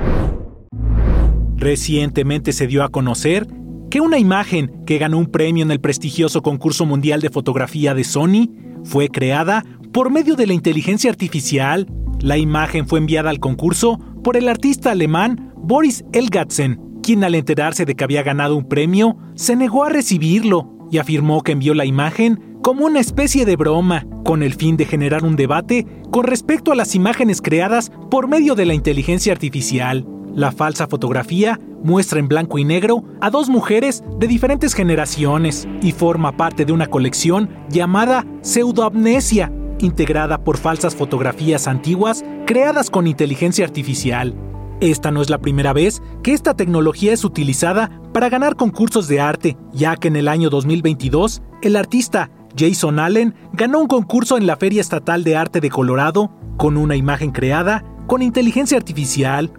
Recientemente 1.57 2.53
se 2.53 2.67
dio 2.67 2.83
a 2.83 2.91
conocer 2.91 3.47
que 3.95 4.01
una 4.01 4.19
imagen 4.19 4.83
que 4.87 4.99
ganó 4.99 5.19
un 5.19 5.27
premio 5.27 5.63
en 5.63 5.71
el 5.71 5.79
prestigioso 5.79 6.43
concurso 6.43 6.85
mundial 6.85 7.21
de 7.21 7.31
fotografía 7.31 7.95
de 7.95 8.03
Sony 8.03 8.51
fue 8.83 9.09
creada 9.09 9.65
por 9.93 10.11
medio 10.11 10.35
de 10.35 10.49
la 10.49 10.53
inteligencia 10.53 11.11
artificial. 11.11 11.87
La 12.19 12.37
imagen 12.37 12.89
fue 12.89 12.99
enviada 12.99 13.31
al 13.31 13.39
concurso 13.39 14.01
por 14.25 14.37
el 14.37 14.49
artista 14.49 14.91
alemán 14.91 15.53
Boris 15.57 16.05
Elgatzen, 16.13 16.81
quien 17.05 17.23
al 17.23 17.37
enterarse 17.37 17.85
de 17.85 17.95
que 17.95 18.03
había 18.03 18.25
ganado 18.25 18.57
un 18.57 18.67
premio, 18.67 19.17
se 19.37 19.55
negó 19.55 19.85
a 19.85 19.91
recibirlo 19.91 20.89
y 20.91 20.99
afirmó 20.99 21.45
que 21.45 21.53
envió 21.53 21.73
la 21.73 21.85
imagen 21.85 22.59
como 22.63 22.87
una 22.87 22.99
especie 22.99 23.45
de 23.45 23.55
broma, 23.55 24.09
con 24.25 24.43
el 24.43 24.55
fin 24.55 24.77
de 24.77 24.87
generar 24.87 25.23
un 25.23 25.37
debate 25.37 25.87
con 26.11 26.25
respecto 26.25 26.73
a 26.73 26.75
las 26.75 26.97
imágenes 26.97 27.41
creadas 27.41 27.93
por 28.11 28.27
medio 28.27 28.57
de 28.57 28.67
la 28.67 28.75
inteligencia 28.75 29.33
artificial. 29.33 30.05
La 30.35 30.51
falsa 30.51 30.89
fotografía 30.89 31.61
muestra 31.85 32.19
en 32.19 32.27
blanco 32.27 32.59
y 32.59 32.65
negro 32.65 33.05
a 33.21 33.31
dos 33.31 33.49
mujeres 33.49 34.03
de 34.19 34.27
diferentes 34.27 34.75
generaciones 34.75 35.69
y 35.81 35.93
forma 35.93 36.37
parte 36.37 36.65
de 36.65 36.73
una 36.73 36.89
colección 36.89 37.49
llamada 37.69 38.27
Pseudoamnesia, 38.43 39.53
integrada 39.79 40.43
por 40.43 40.57
falsas 40.57 40.97
fotografías 40.97 41.69
antiguas 41.69 42.25
creadas 42.47 42.91
con 42.91 43.07
inteligencia 43.07 43.65
artificial. 43.65 44.35
Esta 44.81 45.13
no 45.13 45.23
es 45.23 45.31
la 45.31 45.39
primera 45.39 45.73
vez 45.73 46.03
que 46.25 46.33
esta 46.33 46.55
tecnología 46.55 47.13
es 47.13 47.25
utilizada 47.25 48.03
para 48.13 48.29
ganar 48.29 48.57
concursos 48.57 49.07
de 49.07 49.21
arte, 49.21 49.57
ya 49.73 49.95
que 49.97 50.09
en 50.09 50.17
el 50.17 50.27
año 50.27 50.51
2022 50.51 51.43
el 51.63 51.77
artista 51.77 52.31
Jason 52.59 52.99
Allen 52.99 53.35
ganó 53.53 53.79
un 53.79 53.87
concurso 53.87 54.37
en 54.37 54.49
la 54.49 54.57
Feria 54.57 54.81
Estatal 54.81 55.23
de 55.23 55.37
Arte 55.37 55.61
de 55.61 55.71
Colorado 55.71 56.33
con 56.57 56.77
una 56.77 56.97
imagen 56.97 57.31
creada 57.31 57.85
con 58.07 58.23
inteligencia 58.23 58.77
artificial. 58.77 59.53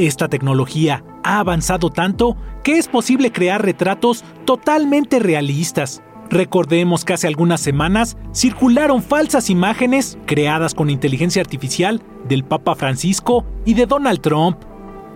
Esta 0.00 0.28
tecnología 0.28 1.04
ha 1.22 1.40
avanzado 1.40 1.90
tanto 1.90 2.34
que 2.64 2.78
es 2.78 2.88
posible 2.88 3.32
crear 3.32 3.62
retratos 3.62 4.24
totalmente 4.46 5.18
realistas. 5.18 6.02
Recordemos 6.30 7.04
que 7.04 7.12
hace 7.12 7.26
algunas 7.26 7.60
semanas 7.60 8.16
circularon 8.32 9.02
falsas 9.02 9.50
imágenes 9.50 10.16
creadas 10.24 10.72
con 10.72 10.88
inteligencia 10.88 11.42
artificial 11.42 12.02
del 12.26 12.44
Papa 12.44 12.76
Francisco 12.76 13.44
y 13.66 13.74
de 13.74 13.84
Donald 13.84 14.22
Trump. 14.22 14.56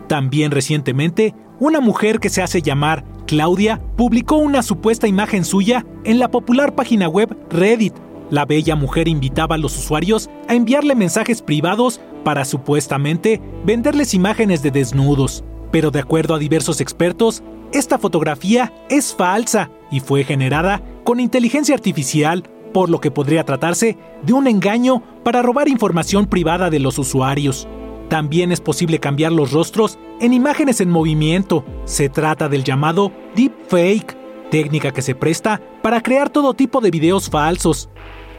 También 0.06 0.50
recientemente, 0.50 1.34
una 1.60 1.80
mujer 1.80 2.20
que 2.20 2.28
se 2.28 2.42
hace 2.42 2.60
llamar 2.60 3.06
Claudia 3.26 3.80
publicó 3.96 4.36
una 4.36 4.62
supuesta 4.62 5.08
imagen 5.08 5.46
suya 5.46 5.86
en 6.04 6.18
la 6.18 6.30
popular 6.30 6.74
página 6.74 7.08
web 7.08 7.34
Reddit. 7.48 7.94
La 8.30 8.46
bella 8.46 8.74
mujer 8.74 9.08
invitaba 9.08 9.56
a 9.56 9.58
los 9.58 9.76
usuarios 9.76 10.30
a 10.48 10.54
enviarle 10.54 10.94
mensajes 10.94 11.42
privados 11.42 12.00
para 12.24 12.44
supuestamente 12.44 13.40
venderles 13.64 14.14
imágenes 14.14 14.62
de 14.62 14.70
desnudos. 14.70 15.44
Pero 15.70 15.90
de 15.90 16.00
acuerdo 16.00 16.34
a 16.34 16.38
diversos 16.38 16.80
expertos, 16.80 17.42
esta 17.72 17.98
fotografía 17.98 18.72
es 18.88 19.14
falsa 19.14 19.70
y 19.90 20.00
fue 20.00 20.24
generada 20.24 20.82
con 21.04 21.20
inteligencia 21.20 21.74
artificial, 21.74 22.44
por 22.72 22.88
lo 22.88 23.00
que 23.00 23.10
podría 23.10 23.44
tratarse 23.44 23.98
de 24.22 24.32
un 24.32 24.46
engaño 24.46 25.02
para 25.22 25.42
robar 25.42 25.68
información 25.68 26.26
privada 26.26 26.70
de 26.70 26.80
los 26.80 26.98
usuarios. 26.98 27.68
También 28.08 28.52
es 28.52 28.60
posible 28.60 29.00
cambiar 29.00 29.32
los 29.32 29.52
rostros 29.52 29.98
en 30.20 30.32
imágenes 30.32 30.80
en 30.80 30.90
movimiento. 30.90 31.64
Se 31.84 32.08
trata 32.08 32.48
del 32.48 32.64
llamado 32.64 33.12
deepfake, 33.34 34.16
técnica 34.54 34.92
que 34.92 35.02
se 35.02 35.16
presta 35.16 35.60
para 35.82 36.00
crear 36.00 36.30
todo 36.30 36.54
tipo 36.54 36.80
de 36.80 36.92
videos 36.92 37.28
falsos. 37.28 37.88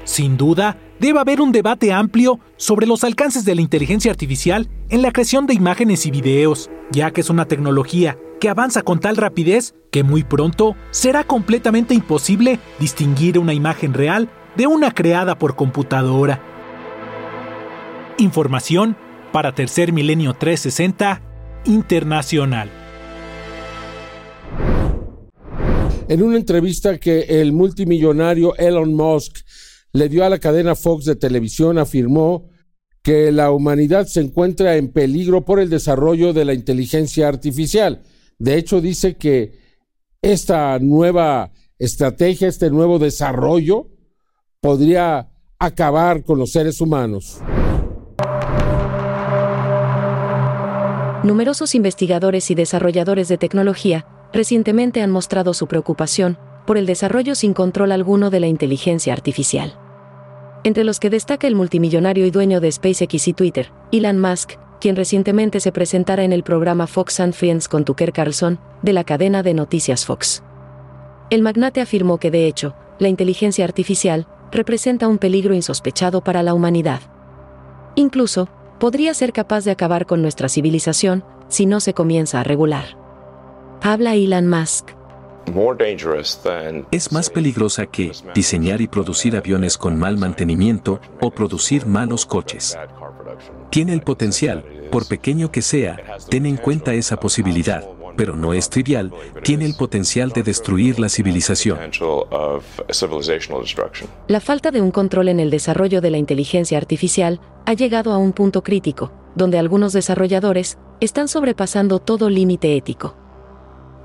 Sin 0.06 0.38
duda, 0.38 0.78
debe 0.98 1.20
haber 1.20 1.42
un 1.42 1.52
debate 1.52 1.92
amplio 1.92 2.40
sobre 2.56 2.88
los 2.88 3.04
alcances 3.04 3.44
de 3.44 3.54
la 3.54 3.60
inteligencia 3.60 4.12
artificial 4.12 4.70
en 4.88 5.02
la 5.02 5.12
creación 5.12 5.46
de 5.46 5.56
imágenes 5.56 6.06
y 6.06 6.12
videos, 6.12 6.70
ya 6.90 7.12
que 7.12 7.20
es 7.20 7.30
una 7.30 7.44
tecnología 7.50 8.18
que 8.40 8.48
avanza 8.48 8.82
con 8.82 9.02
tal 9.02 9.18
rapidez 9.18 9.76
que 9.92 10.04
muy 10.04 10.24
pronto 10.24 10.78
será 10.90 11.26
completamente 11.26 11.94
imposible 11.94 12.62
distinguir 12.80 13.38
una 13.38 13.54
imagen 13.54 13.94
real 13.94 14.30
de 14.56 14.68
una 14.68 14.92
creada 14.92 15.38
por 15.38 15.58
computadora. 15.58 16.40
Información 18.20 18.96
para 19.34 19.54
Tercer 19.54 19.92
Milenio 19.92 20.34
360 20.34 21.22
Internacional. 21.66 22.85
En 26.08 26.22
una 26.22 26.38
entrevista 26.38 27.00
que 27.00 27.22
el 27.42 27.52
multimillonario 27.52 28.56
Elon 28.58 28.94
Musk 28.94 29.40
le 29.92 30.08
dio 30.08 30.24
a 30.24 30.30
la 30.30 30.38
cadena 30.38 30.76
Fox 30.76 31.06
de 31.06 31.16
televisión, 31.16 31.80
afirmó 31.80 32.50
que 33.02 33.32
la 33.32 33.52
humanidad 33.52 34.06
se 34.06 34.22
encuentra 34.22 34.76
en 34.76 34.92
peligro 34.92 35.46
por 35.46 35.60
el 35.60 35.70
desarrollo 35.70 36.32
de 36.32 36.46
la 36.46 36.54
inteligencia 36.54 37.28
artificial. 37.28 38.04
De 38.38 38.56
hecho, 38.56 38.82
dice 38.82 39.16
que 39.16 39.60
esta 40.22 40.78
nueva 40.80 41.52
estrategia, 41.80 42.50
este 42.50 42.70
nuevo 42.70 43.00
desarrollo, 43.00 43.88
podría 44.62 45.32
acabar 45.58 46.24
con 46.24 46.38
los 46.38 46.52
seres 46.52 46.82
humanos. 46.82 47.40
Numerosos 51.24 51.74
investigadores 51.74 52.52
y 52.52 52.56
desarrolladores 52.56 53.28
de 53.28 53.40
tecnología 53.40 54.06
recientemente 54.36 55.02
han 55.02 55.10
mostrado 55.10 55.56
su 55.56 55.66
preocupación 55.66 56.38
por 56.68 56.78
el 56.78 56.86
desarrollo 56.86 57.34
sin 57.34 57.56
control 57.56 57.92
alguno 57.92 58.30
de 58.30 58.40
la 58.40 58.48
inteligencia 58.48 59.14
artificial 59.14 59.80
entre 60.66 60.84
los 60.84 61.00
que 61.00 61.12
destaca 61.12 61.46
el 61.46 61.56
multimillonario 61.56 62.26
y 62.26 62.32
dueño 62.32 62.60
de 62.60 62.72
SpaceX 62.72 63.28
y 63.28 63.34
Twitter, 63.34 63.72
Elon 63.92 64.20
Musk, 64.20 64.54
quien 64.82 64.96
recientemente 64.96 65.60
se 65.60 65.72
presentara 65.72 66.24
en 66.24 66.34
el 66.34 66.42
programa 66.42 66.88
Fox 66.88 67.20
and 67.20 67.34
Friends 67.34 67.68
con 67.68 67.86
Tucker 67.86 68.12
Carlson, 68.12 68.60
de 68.82 68.92
la 68.92 69.04
cadena 69.04 69.44
de 69.44 69.54
noticias 69.54 70.08
Fox. 70.08 70.42
El 71.30 71.44
magnate 71.44 71.82
afirmó 71.82 72.18
que, 72.18 72.32
de 72.32 72.48
hecho, 72.48 72.74
la 72.98 73.10
inteligencia 73.10 73.64
artificial 73.64 74.28
representa 74.52 75.08
un 75.08 75.20
peligro 75.20 75.54
insospechado 75.54 76.24
para 76.24 76.42
la 76.42 76.56
humanidad. 76.56 77.02
Incluso, 77.94 78.50
podría 78.80 79.14
ser 79.14 79.34
capaz 79.34 79.66
de 79.66 79.72
acabar 79.72 80.08
con 80.08 80.24
nuestra 80.24 80.50
civilización 80.50 81.24
si 81.48 81.68
no 81.68 81.80
se 81.80 81.94
comienza 81.94 82.40
a 82.40 82.44
regular. 82.44 83.05
Habla 83.88 84.16
Elon 84.16 84.48
Musk. 84.48 84.88
Es 86.90 87.12
más 87.12 87.30
peligrosa 87.30 87.86
que 87.86 88.12
diseñar 88.34 88.82
y 88.82 88.88
producir 88.88 89.38
aviones 89.38 89.78
con 89.78 89.96
mal 90.00 90.18
mantenimiento 90.18 91.00
o 91.22 91.30
producir 91.30 91.86
malos 91.86 92.26
coches. 92.26 92.76
Tiene 93.70 93.94
el 93.94 94.02
potencial, 94.02 94.66
por 94.92 95.08
pequeño 95.08 95.52
que 95.52 95.62
sea, 95.62 96.00
ten 96.32 96.48
en 96.48 96.58
cuenta 96.58 96.96
esa 96.96 97.20
posibilidad, 97.20 97.88
pero 98.18 98.36
no 98.36 98.56
es 98.56 98.72
trivial, 98.72 99.14
tiene 99.44 99.66
el 99.66 99.76
potencial 99.76 100.32
de 100.32 100.42
destruir 100.42 101.00
la 101.00 101.08
civilización. 101.08 101.78
La 104.28 104.40
falta 104.40 104.72
de 104.72 104.82
un 104.82 104.90
control 104.90 105.28
en 105.28 105.40
el 105.40 105.52
desarrollo 105.52 106.02
de 106.02 106.10
la 106.10 106.18
inteligencia 106.18 106.80
artificial 106.80 107.40
ha 107.68 107.74
llegado 107.74 108.14
a 108.14 108.18
un 108.18 108.34
punto 108.34 108.64
crítico, 108.64 109.12
donde 109.36 109.60
algunos 109.60 109.94
desarrolladores 109.94 110.80
están 111.02 111.28
sobrepasando 111.28 112.00
todo 112.00 112.32
límite 112.32 112.76
ético. 112.76 113.25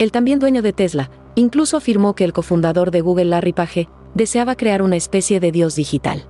El 0.00 0.12
también 0.12 0.38
dueño 0.38 0.62
de 0.62 0.72
Tesla 0.72 1.10
incluso 1.34 1.76
afirmó 1.76 2.14
que 2.14 2.24
el 2.24 2.32
cofundador 2.32 2.90
de 2.90 3.02
Google, 3.02 3.26
Larry 3.26 3.52
Page, 3.52 3.88
deseaba 4.14 4.56
crear 4.56 4.80
una 4.80 4.96
especie 4.96 5.40
de 5.40 5.52
dios 5.52 5.76
digital. 5.76 6.24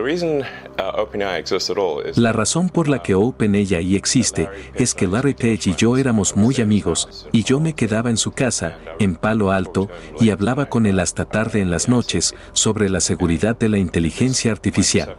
la 2.15 2.33
razón 2.33 2.69
por 2.69 2.87
la 2.87 3.03
que 3.03 3.13
OpenAI 3.13 3.95
existe 3.95 4.49
es 4.73 4.95
que 4.95 5.07
Larry 5.07 5.35
Page 5.35 5.69
y 5.69 5.75
yo 5.75 5.97
éramos 5.97 6.35
muy 6.35 6.55
amigos, 6.61 7.27
y 7.31 7.43
yo 7.43 7.59
me 7.59 7.73
quedaba 7.73 8.09
en 8.09 8.17
su 8.17 8.31
casa, 8.31 8.79
en 8.99 9.15
Palo 9.15 9.51
Alto, 9.51 9.87
y 10.19 10.31
hablaba 10.31 10.67
con 10.67 10.87
él 10.87 10.99
hasta 10.99 11.25
tarde 11.25 11.61
en 11.61 11.69
las 11.69 11.89
noches 11.89 12.33
sobre 12.53 12.89
la 12.89 13.01
seguridad 13.01 13.57
de 13.57 13.69
la 13.69 13.77
inteligencia 13.77 14.51
artificial. 14.51 15.15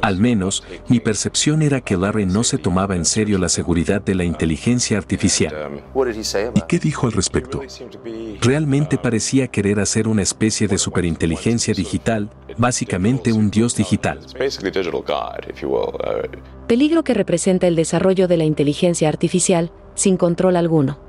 Al 0.00 0.18
menos, 0.18 0.64
mi 0.88 1.00
percepción 1.00 1.62
era 1.62 1.80
que 1.80 1.96
Larry 1.96 2.26
no 2.26 2.44
se 2.44 2.58
tomaba 2.58 2.96
en 2.96 3.04
serio 3.04 3.38
la 3.38 3.48
seguridad 3.48 4.00
de 4.00 4.14
la 4.14 4.24
inteligencia 4.24 4.96
artificial. 4.96 5.82
¿Y 6.54 6.60
qué 6.62 6.78
dijo 6.78 7.06
al 7.06 7.12
respecto? 7.12 7.62
Realmente 8.40 8.96
parecía 8.96 9.48
querer 9.48 9.80
hacer 9.80 10.08
una 10.08 10.22
especie 10.22 10.68
de 10.68 10.78
superinteligencia 10.78 11.74
digital, 11.74 12.30
básicamente 12.56 13.32
un 13.32 13.50
dios 13.58 13.74
digital. 13.74 14.20
Peligro 16.68 17.02
que 17.02 17.14
representa 17.14 17.66
el 17.66 17.74
desarrollo 17.74 18.28
de 18.28 18.36
la 18.36 18.44
inteligencia 18.44 19.08
artificial 19.08 19.72
sin 19.96 20.16
control 20.16 20.54
alguno. 20.54 21.00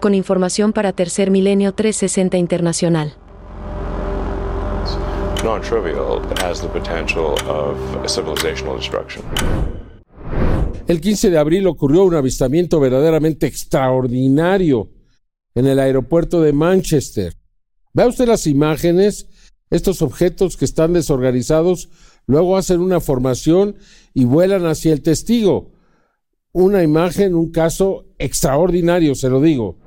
Con 0.00 0.14
información 0.14 0.72
para 0.72 0.92
Tercer 0.92 1.30
Milenio 1.30 1.72
360 1.72 2.38
Internacional. 2.38 3.14
El 10.88 11.00
15 11.00 11.30
de 11.30 11.38
abril 11.38 11.66
ocurrió 11.68 12.02
un 12.02 12.16
avistamiento 12.16 12.80
verdaderamente 12.80 13.46
extraordinario 13.46 14.88
en 15.54 15.66
el 15.66 15.78
aeropuerto 15.78 16.42
de 16.42 16.52
Manchester. 16.52 17.34
Vea 17.92 18.08
usted 18.08 18.26
las 18.26 18.48
imágenes 18.48 19.28
estos 19.70 20.02
objetos 20.02 20.56
que 20.56 20.64
están 20.64 20.92
desorganizados 20.92 21.88
luego 22.26 22.56
hacen 22.56 22.80
una 22.80 23.00
formación 23.00 23.76
y 24.12 24.24
vuelan 24.24 24.66
hacia 24.66 24.92
el 24.92 25.02
testigo. 25.02 25.72
Una 26.52 26.82
imagen, 26.82 27.34
un 27.34 27.50
caso 27.52 28.06
extraordinario, 28.18 29.14
se 29.14 29.30
lo 29.30 29.40
digo. 29.40 29.78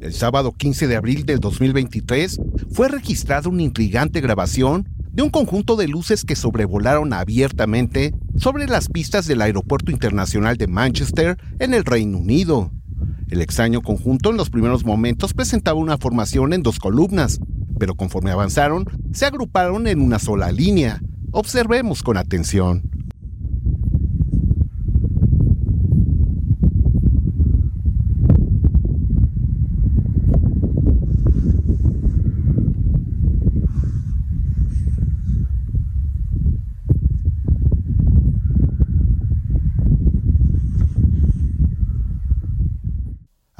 El 0.00 0.12
sábado 0.12 0.52
15 0.52 0.86
de 0.86 0.96
abril 0.96 1.26
del 1.26 1.40
2023 1.40 2.40
fue 2.70 2.88
registrada 2.88 3.48
una 3.48 3.62
intrigante 3.62 4.20
grabación 4.20 4.88
de 5.10 5.22
un 5.22 5.30
conjunto 5.30 5.76
de 5.76 5.88
luces 5.88 6.24
que 6.24 6.36
sobrevolaron 6.36 7.12
abiertamente 7.12 8.14
sobre 8.36 8.66
las 8.66 8.88
pistas 8.88 9.26
del 9.26 9.42
Aeropuerto 9.42 9.90
Internacional 9.90 10.56
de 10.56 10.68
Manchester 10.68 11.36
en 11.58 11.74
el 11.74 11.84
Reino 11.84 12.18
Unido. 12.18 12.70
El 13.30 13.42
extraño 13.42 13.82
conjunto 13.82 14.30
en 14.30 14.38
los 14.38 14.48
primeros 14.48 14.84
momentos 14.84 15.34
presentaba 15.34 15.78
una 15.78 15.98
formación 15.98 16.54
en 16.54 16.62
dos 16.62 16.78
columnas, 16.78 17.40
pero 17.78 17.94
conforme 17.94 18.30
avanzaron, 18.30 18.86
se 19.12 19.26
agruparon 19.26 19.86
en 19.86 20.00
una 20.00 20.18
sola 20.18 20.50
línea. 20.50 21.00
Observemos 21.32 22.02
con 22.02 22.16
atención. 22.16 22.82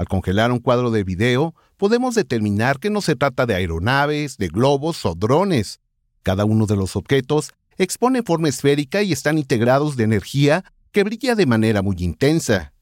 Congelar 0.08 0.50
un 0.50 0.58
cuadro 0.58 0.90
de 0.90 1.04
video, 1.04 1.54
podemos 1.76 2.14
determinar 2.14 2.80
que 2.80 2.90
no 2.90 3.00
se 3.00 3.14
trata 3.14 3.46
de 3.46 3.54
aeronaves, 3.54 4.36
de 4.36 4.48
globos 4.48 5.06
o 5.06 5.14
drones. 5.14 5.80
Cada 6.22 6.44
uno 6.44 6.66
de 6.66 6.76
los 6.76 6.96
objetos 6.96 7.52
expone 7.76 8.22
forma 8.22 8.48
esférica 8.48 9.02
y 9.02 9.12
están 9.12 9.38
integrados 9.38 9.96
de 9.96 10.04
energía 10.04 10.64
que 10.90 11.04
brilla 11.04 11.34
de 11.34 11.46
manera 11.46 11.82
muy 11.82 11.96
intensa. 12.00 12.72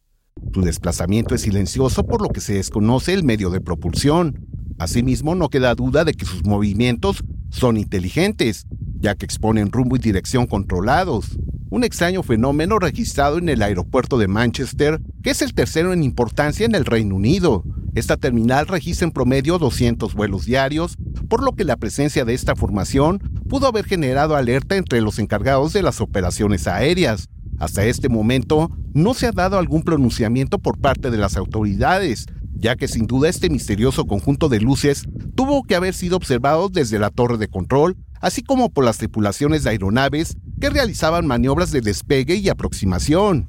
Su 0.52 0.62
desplazamiento 0.62 1.34
es 1.34 1.42
silencioso 1.42 2.06
por 2.06 2.22
lo 2.22 2.28
que 2.28 2.40
se 2.40 2.54
desconoce 2.54 3.12
el 3.12 3.24
medio 3.24 3.50
de 3.50 3.60
propulsión. 3.60 4.46
Asimismo, 4.78 5.34
no 5.34 5.48
queda 5.48 5.74
duda 5.74 6.04
de 6.04 6.14
que 6.14 6.26
sus 6.26 6.44
movimientos 6.44 7.22
son 7.56 7.76
inteligentes, 7.76 8.66
ya 8.98 9.14
que 9.14 9.24
exponen 9.26 9.72
rumbo 9.72 9.96
y 9.96 9.98
dirección 9.98 10.46
controlados 10.46 11.36
un 11.68 11.84
extraño 11.84 12.22
fenómeno 12.22 12.78
registrado 12.78 13.38
en 13.38 13.48
el 13.48 13.62
aeropuerto 13.62 14.18
de 14.18 14.28
Manchester, 14.28 15.00
que 15.22 15.30
es 15.30 15.42
el 15.42 15.52
tercero 15.52 15.92
en 15.92 16.02
importancia 16.02 16.64
en 16.64 16.74
el 16.74 16.84
Reino 16.84 17.16
Unido. 17.16 17.64
Esta 17.94 18.16
terminal 18.16 18.66
registra 18.66 19.06
en 19.06 19.12
promedio 19.12 19.58
200 19.58 20.14
vuelos 20.14 20.44
diarios, 20.44 20.96
por 21.28 21.42
lo 21.42 21.52
que 21.52 21.64
la 21.64 21.76
presencia 21.76 22.24
de 22.24 22.34
esta 22.34 22.54
formación 22.54 23.18
pudo 23.48 23.66
haber 23.66 23.84
generado 23.84 24.36
alerta 24.36 24.76
entre 24.76 25.00
los 25.00 25.18
encargados 25.18 25.72
de 25.72 25.82
las 25.82 26.00
operaciones 26.00 26.66
aéreas. 26.66 27.28
Hasta 27.58 27.84
este 27.84 28.08
momento, 28.08 28.70
no 28.92 29.14
se 29.14 29.26
ha 29.26 29.32
dado 29.32 29.58
algún 29.58 29.82
pronunciamiento 29.82 30.58
por 30.58 30.78
parte 30.78 31.10
de 31.10 31.16
las 31.16 31.36
autoridades, 31.36 32.26
ya 32.56 32.76
que 32.76 32.88
sin 32.88 33.06
duda 33.06 33.28
este 33.28 33.50
misterioso 33.50 34.06
conjunto 34.06 34.48
de 34.48 34.60
luces 34.60 35.04
tuvo 35.34 35.62
que 35.64 35.74
haber 35.74 35.94
sido 35.94 36.16
observado 36.16 36.68
desde 36.68 36.98
la 36.98 37.10
torre 37.10 37.38
de 37.38 37.48
control, 37.48 37.96
así 38.20 38.42
como 38.42 38.70
por 38.70 38.84
las 38.84 38.98
tripulaciones 38.98 39.64
de 39.64 39.70
aeronaves 39.70 40.36
que 40.60 40.70
realizaban 40.70 41.26
maniobras 41.26 41.70
de 41.70 41.80
despegue 41.80 42.36
y 42.36 42.48
aproximación. 42.48 43.48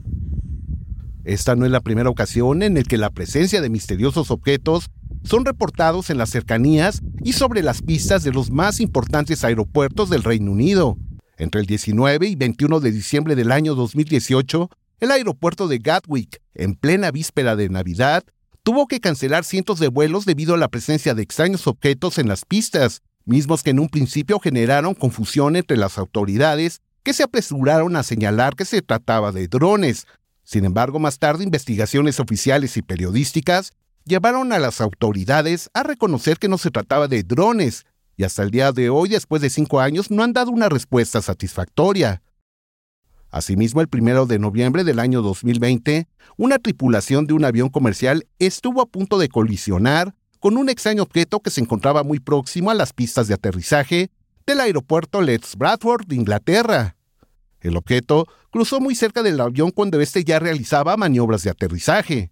Esta 1.24 1.56
no 1.56 1.66
es 1.66 1.72
la 1.72 1.82
primera 1.82 2.10
ocasión 2.10 2.64
en 2.64 2.76
la 2.76 2.84
que 2.84 2.98
la 2.98 3.10
presencia 3.10 3.62
de 3.62 3.70
misteriosos 3.70 4.32
objetos 4.32 4.90
son 5.24 5.44
reportados 5.44 6.10
en 6.10 6.18
las 6.18 6.30
cercanías 6.30 7.02
y 7.22 7.34
sobre 7.34 7.62
las 7.64 7.82
pistas 7.82 8.24
de 8.24 8.32
los 8.32 8.50
más 8.50 8.80
importantes 8.80 9.44
aeropuertos 9.44 10.10
del 10.10 10.24
Reino 10.24 10.52
Unido. 10.52 10.98
Entre 11.38 11.60
el 11.62 11.68
19 11.68 12.28
y 12.28 12.36
21 12.36 12.80
de 12.80 12.92
diciembre 12.92 13.36
del 13.36 13.52
año 13.52 13.76
2018, 13.76 14.70
el 15.00 15.12
aeropuerto 15.12 15.68
de 15.68 15.80
Gatwick, 15.80 16.42
en 16.56 16.76
plena 16.76 17.12
víspera 17.12 17.56
de 17.56 17.70
Navidad, 17.70 18.24
tuvo 18.68 18.86
que 18.86 19.00
cancelar 19.00 19.46
cientos 19.46 19.80
de 19.80 19.88
vuelos 19.88 20.26
debido 20.26 20.54
a 20.54 20.58
la 20.58 20.68
presencia 20.68 21.14
de 21.14 21.24
extraños 21.24 21.68
objetos 21.68 22.18
en 22.18 22.28
las 22.28 22.44
pistas, 22.44 23.02
mismos 23.24 23.64
que 23.64 23.70
en 23.70 23.80
un 23.80 23.88
principio 23.88 24.42
generaron 24.42 24.94
confusión 24.94 25.56
entre 25.56 25.78
las 25.78 25.98
autoridades 25.98 26.82
que 27.02 27.14
se 27.14 27.24
apresuraron 27.24 27.96
a 27.96 28.04
señalar 28.04 28.58
que 28.58 28.66
se 28.66 28.82
trataba 28.82 29.32
de 29.32 29.48
drones. 29.48 30.06
Sin 30.44 30.66
embargo, 30.66 31.00
más 31.00 31.18
tarde 31.18 31.46
investigaciones 31.46 32.20
oficiales 32.20 32.76
y 32.76 32.82
periodísticas 32.82 33.72
llevaron 34.04 34.52
a 34.52 34.60
las 34.60 34.82
autoridades 34.82 35.70
a 35.74 35.84
reconocer 35.84 36.38
que 36.38 36.50
no 36.50 36.58
se 36.58 36.70
trataba 36.70 37.08
de 37.08 37.24
drones, 37.24 37.86
y 38.18 38.26
hasta 38.26 38.44
el 38.44 38.52
día 38.52 38.74
de 38.74 38.90
hoy, 38.90 39.08
después 39.08 39.42
de 39.42 39.50
cinco 39.50 39.80
años, 39.80 40.12
no 40.12 40.24
han 40.24 40.34
dado 40.34 40.52
una 40.52 40.68
respuesta 40.68 41.22
satisfactoria. 41.22 42.22
Asimismo, 43.30 43.82
el 43.82 43.88
primero 43.88 44.26
de 44.26 44.40
noviembre 44.40 44.84
del 44.84 45.00
año 45.00 45.22
2020, 45.22 46.08
una 46.38 46.60
tripulación 46.60 47.28
de 47.28 47.34
un 47.34 47.44
avión 47.46 47.70
comercial 47.70 48.26
estuvo 48.40 48.82
a 48.82 48.86
punto 48.86 49.18
de 49.18 49.28
colisionar 49.28 50.16
con 50.40 50.58
un 50.58 50.70
extraño 50.70 51.04
objeto 51.04 51.40
que 51.40 51.50
se 51.50 51.62
encontraba 51.62 52.04
muy 52.04 52.20
próximo 52.20 52.72
a 52.72 52.76
las 52.76 52.94
pistas 52.94 53.28
de 53.28 53.34
aterrizaje 53.34 54.12
del 54.46 54.62
aeropuerto 54.62 55.22
Letts 55.22 55.56
Bradford 55.58 56.06
de 56.08 56.16
Inglaterra. 56.16 56.96
El 57.60 57.76
objeto 57.76 58.28
cruzó 58.50 58.80
muy 58.80 58.96
cerca 58.96 59.24
del 59.24 59.42
avión 59.42 59.72
cuando 59.72 60.00
éste 60.00 60.24
ya 60.24 60.40
realizaba 60.40 60.96
maniobras 60.96 61.44
de 61.44 61.50
aterrizaje. 61.50 62.32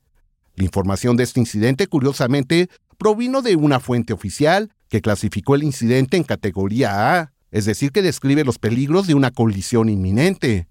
La 0.56 0.64
información 0.64 1.18
de 1.18 1.24
este 1.24 1.42
incidente, 1.42 1.88
curiosamente, 1.88 2.70
provino 2.98 3.42
de 3.42 3.58
una 3.58 3.82
fuente 3.82 4.14
oficial 4.14 4.72
que 4.88 5.02
clasificó 5.02 5.56
el 5.56 5.64
incidente 5.64 6.16
en 6.16 6.24
categoría 6.24 7.20
A, 7.20 7.34
es 7.52 7.66
decir, 7.66 7.92
que 7.92 8.02
describe 8.02 8.46
los 8.46 8.60
peligros 8.60 9.08
de 9.08 9.14
una 9.14 9.32
colisión 9.32 9.90
inminente. 9.90 10.68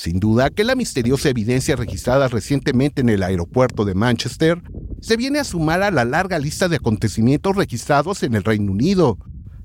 Sin 0.00 0.18
duda 0.18 0.48
que 0.48 0.64
la 0.64 0.76
misteriosa 0.76 1.28
evidencia 1.28 1.76
registrada 1.76 2.26
recientemente 2.28 3.02
en 3.02 3.10
el 3.10 3.22
aeropuerto 3.22 3.84
de 3.84 3.94
Manchester 3.94 4.62
se 5.02 5.18
viene 5.18 5.40
a 5.40 5.44
sumar 5.44 5.82
a 5.82 5.90
la 5.90 6.06
larga 6.06 6.38
lista 6.38 6.70
de 6.70 6.76
acontecimientos 6.76 7.54
registrados 7.54 8.22
en 8.22 8.34
el 8.34 8.42
Reino 8.42 8.72
Unido, 8.72 9.18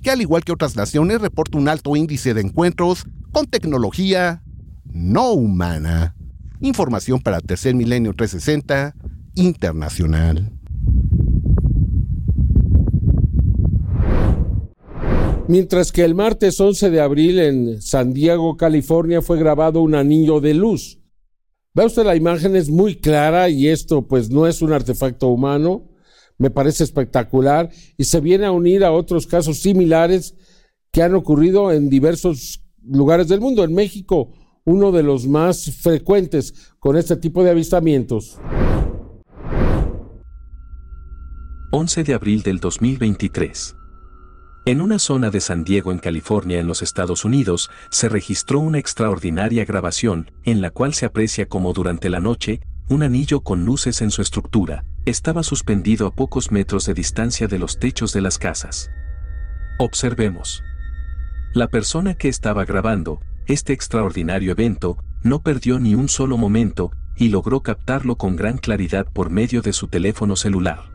que 0.03 0.11
al 0.11 0.19
igual 0.19 0.43
que 0.43 0.51
otras 0.51 0.75
naciones 0.75 1.21
reporta 1.21 1.57
un 1.57 1.69
alto 1.69 1.95
índice 1.95 2.33
de 2.33 2.41
encuentros 2.41 3.05
con 3.31 3.45
tecnología 3.45 4.43
no 4.83 5.31
humana. 5.31 6.17
Información 6.59 7.21
para 7.21 7.39
Tercer 7.39 7.73
Milenio 7.73 8.11
360 8.11 8.93
Internacional. 9.35 10.51
Mientras 15.47 15.91
que 15.91 16.03
el 16.03 16.15
martes 16.15 16.59
11 16.59 16.89
de 16.89 17.01
abril 17.01 17.37
en 17.37 17.79
San 17.79 18.13
Diego, 18.13 18.57
California, 18.57 19.21
fue 19.21 19.37
grabado 19.37 19.81
un 19.81 19.93
anillo 19.93 20.41
de 20.41 20.55
luz. 20.55 20.99
Ve 21.75 21.85
usted 21.85 22.03
la 22.03 22.15
imagen, 22.15 22.55
es 22.55 22.69
muy 22.69 22.95
clara 22.95 23.47
y 23.49 23.67
esto 23.67 24.07
pues 24.07 24.31
no 24.31 24.47
es 24.47 24.63
un 24.63 24.73
artefacto 24.73 25.27
humano, 25.27 25.87
me 26.39 26.49
parece 26.49 26.83
espectacular 26.83 27.69
y 27.95 28.05
se 28.05 28.21
viene 28.21 28.47
a 28.47 28.51
unir 28.51 28.83
a 28.83 28.91
otros 28.91 29.27
casos 29.27 29.59
similares 29.59 30.35
que 30.91 31.03
han 31.03 31.13
ocurrido 31.13 31.71
en 31.71 31.89
diversos 31.89 32.63
lugares 32.83 33.27
del 33.27 33.39
mundo. 33.39 33.63
En 33.63 33.73
México, 33.75 34.31
uno 34.63 34.91
de 34.91 35.03
los 35.03 35.27
más 35.27 35.69
frecuentes 35.79 36.73
con 36.79 36.97
este 36.97 37.17
tipo 37.17 37.43
de 37.43 37.51
avistamientos. 37.51 38.39
11 41.71 42.03
de 42.03 42.13
abril 42.15 42.41
del 42.41 42.59
2023. 42.59 43.75
En 44.67 44.81
una 44.81 44.97
zona 44.97 45.29
de 45.29 45.41
San 45.41 45.63
Diego, 45.63 45.91
en 45.91 45.99
California, 45.99 46.59
en 46.59 46.65
los 46.65 46.81
Estados 46.81 47.23
Unidos, 47.23 47.69
se 47.91 48.09
registró 48.09 48.59
una 48.59 48.79
extraordinaria 48.79 49.63
grabación, 49.63 50.31
en 50.43 50.59
la 50.59 50.71
cual 50.71 50.95
se 50.95 51.05
aprecia 51.05 51.47
como 51.47 51.71
durante 51.71 52.09
la 52.09 52.19
noche, 52.19 52.61
un 52.89 53.03
anillo 53.03 53.41
con 53.41 53.63
luces 53.63 54.01
en 54.01 54.09
su 54.09 54.23
estructura, 54.23 54.83
estaba 55.05 55.43
suspendido 55.43 56.07
a 56.07 56.15
pocos 56.15 56.51
metros 56.51 56.87
de 56.87 56.95
distancia 56.95 57.47
de 57.47 57.59
los 57.59 57.77
techos 57.77 58.11
de 58.11 58.21
las 58.21 58.39
casas. 58.39 58.89
Observemos. 59.77 60.63
La 61.53 61.67
persona 61.67 62.15
que 62.15 62.27
estaba 62.27 62.65
grabando 62.65 63.19
este 63.45 63.71
extraordinario 63.71 64.51
evento 64.51 64.97
no 65.21 65.43
perdió 65.43 65.77
ni 65.79 65.93
un 65.93 66.09
solo 66.09 66.37
momento 66.37 66.91
y 67.15 67.29
logró 67.29 67.61
captarlo 67.61 68.15
con 68.15 68.35
gran 68.35 68.57
claridad 68.57 69.05
por 69.13 69.29
medio 69.29 69.61
de 69.61 69.73
su 69.73 69.89
teléfono 69.89 70.35
celular. 70.35 70.94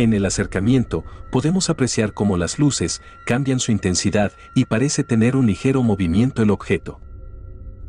En 0.00 0.14
el 0.14 0.24
acercamiento, 0.24 1.04
podemos 1.30 1.68
apreciar 1.68 2.14
cómo 2.14 2.38
las 2.38 2.58
luces 2.58 3.02
cambian 3.26 3.60
su 3.60 3.70
intensidad 3.70 4.32
y 4.54 4.64
parece 4.64 5.04
tener 5.04 5.36
un 5.36 5.46
ligero 5.46 5.82
movimiento 5.82 6.42
el 6.42 6.48
objeto. 6.48 7.02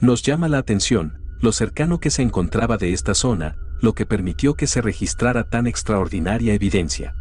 Nos 0.01 0.21
llama 0.21 0.49
la 0.49 0.57
atención 0.57 1.21
lo 1.39 1.53
cercano 1.53 2.01
que 2.01 2.09
se 2.09 2.21
encontraba 2.21 2.75
de 2.75 2.91
esta 2.91 3.13
zona, 3.13 3.55
lo 3.79 3.93
que 3.93 4.05
permitió 4.05 4.55
que 4.55 4.67
se 4.67 4.81
registrara 4.81 5.45
tan 5.45 5.67
extraordinaria 5.67 6.53
evidencia 6.53 7.15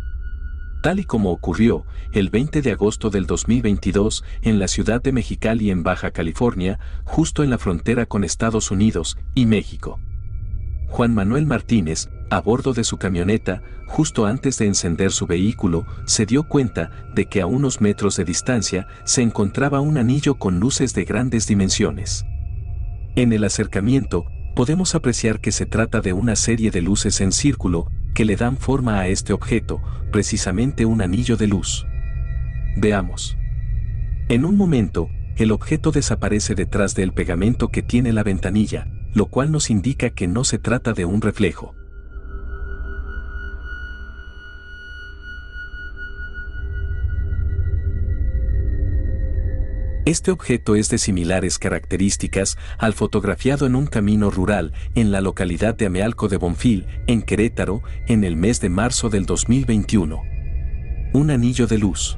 tal 0.83 0.99
y 0.99 1.05
como 1.05 1.31
ocurrió 1.31 1.85
el 2.13 2.31
20 2.31 2.61
de 2.63 2.73
agosto 2.73 3.11
del 3.11 3.27
2022 3.27 4.25
en 4.43 4.59
la 4.59 4.67
ciudad 4.67 5.01
de 5.01 5.13
Mexicali 5.13 5.71
en 5.71 5.83
Baja 5.83 6.11
California, 6.11 6.81
justo 7.05 7.45
en 7.45 7.51
la 7.51 7.59
frontera 7.59 8.07
con 8.07 8.25
Estados 8.25 8.71
Unidos 8.71 9.19
y 9.35 9.47
México. 9.47 10.01
Juan 10.89 11.15
Manuel 11.15 11.47
Martínez, 11.47 12.09
a 12.31 12.41
bordo 12.41 12.73
de 12.73 12.85
su 12.85 12.97
camioneta, 12.97 13.63
justo 13.87 14.25
antes 14.25 14.57
de 14.59 14.67
encender 14.67 15.11
su 15.11 15.27
vehículo, 15.27 15.85
se 16.07 16.27
dio 16.27 16.45
cuenta 16.45 16.91
de 17.15 17.27
que 17.27 17.41
a 17.41 17.47
unos 17.47 17.81
metros 17.81 18.17
de 18.17 18.25
distancia 18.25 18.87
se 19.05 19.23
encontraba 19.23 19.81
un 19.81 19.99
anillo 19.99 20.37
con 20.37 20.61
luces 20.61 20.95
de 20.95 21.05
grandes 21.05 21.49
dimensiones. 21.49 22.25
En 23.17 23.33
el 23.33 23.43
acercamiento, 23.43 24.27
podemos 24.55 24.95
apreciar 24.95 25.41
que 25.41 25.51
se 25.51 25.67
trata 25.67 26.01
de 26.01 26.13
una 26.13 26.37
serie 26.37 26.71
de 26.71 26.83
luces 26.83 27.21
en 27.21 27.33
círculo, 27.33 27.91
que 28.15 28.25
le 28.25 28.37
dan 28.37 28.57
forma 28.57 29.01
a 29.01 29.09
este 29.09 29.33
objeto, 29.33 29.83
precisamente 30.13 30.87
un 30.87 31.03
anillo 31.03 31.37
de 31.37 31.49
luz. 31.49 31.87
Veamos. 32.77 33.37
En 34.29 34.45
un 34.45 34.57
momento, 34.57 35.09
el 35.37 35.51
objeto 35.51 35.91
desaparece 35.91 36.55
detrás 36.55 36.95
del 36.95 37.13
pegamento 37.13 37.69
que 37.71 37.83
tiene 37.83 38.13
la 38.13 38.23
ventanilla, 38.23 38.87
lo 39.15 39.27
cual 39.27 39.51
nos 39.51 39.71
indica 39.71 40.11
que 40.11 40.29
no 40.29 40.45
se 40.45 40.59
trata 40.59 40.93
de 40.93 41.05
un 41.05 41.21
reflejo. 41.21 41.75
Este 50.07 50.31
objeto 50.31 50.77
es 50.77 50.89
de 50.89 50.97
similares 50.97 51.59
características 51.59 52.57
al 52.79 52.95
fotografiado 52.95 53.67
en 53.67 53.75
un 53.75 53.87
camino 53.87 54.31
rural 54.31 54.73
en 54.95 55.13
la 55.13 55.21
localidad 55.21 55.75
de 55.75 55.87
Amealco 55.87 56.29
de 56.29 56.39
Bonfil, 56.39 56.87
en 57.07 57.21
Querétaro, 57.21 57.83
en 58.07 58.25
el 58.25 58.35
mes 58.35 58.63
de 58.63 58.71
marzo 58.71 59.11
del 59.11 59.27
2021. 59.27 60.23
Un 61.13 61.31
anillo 61.31 61.67
de 61.67 61.77
luz. 61.77 62.17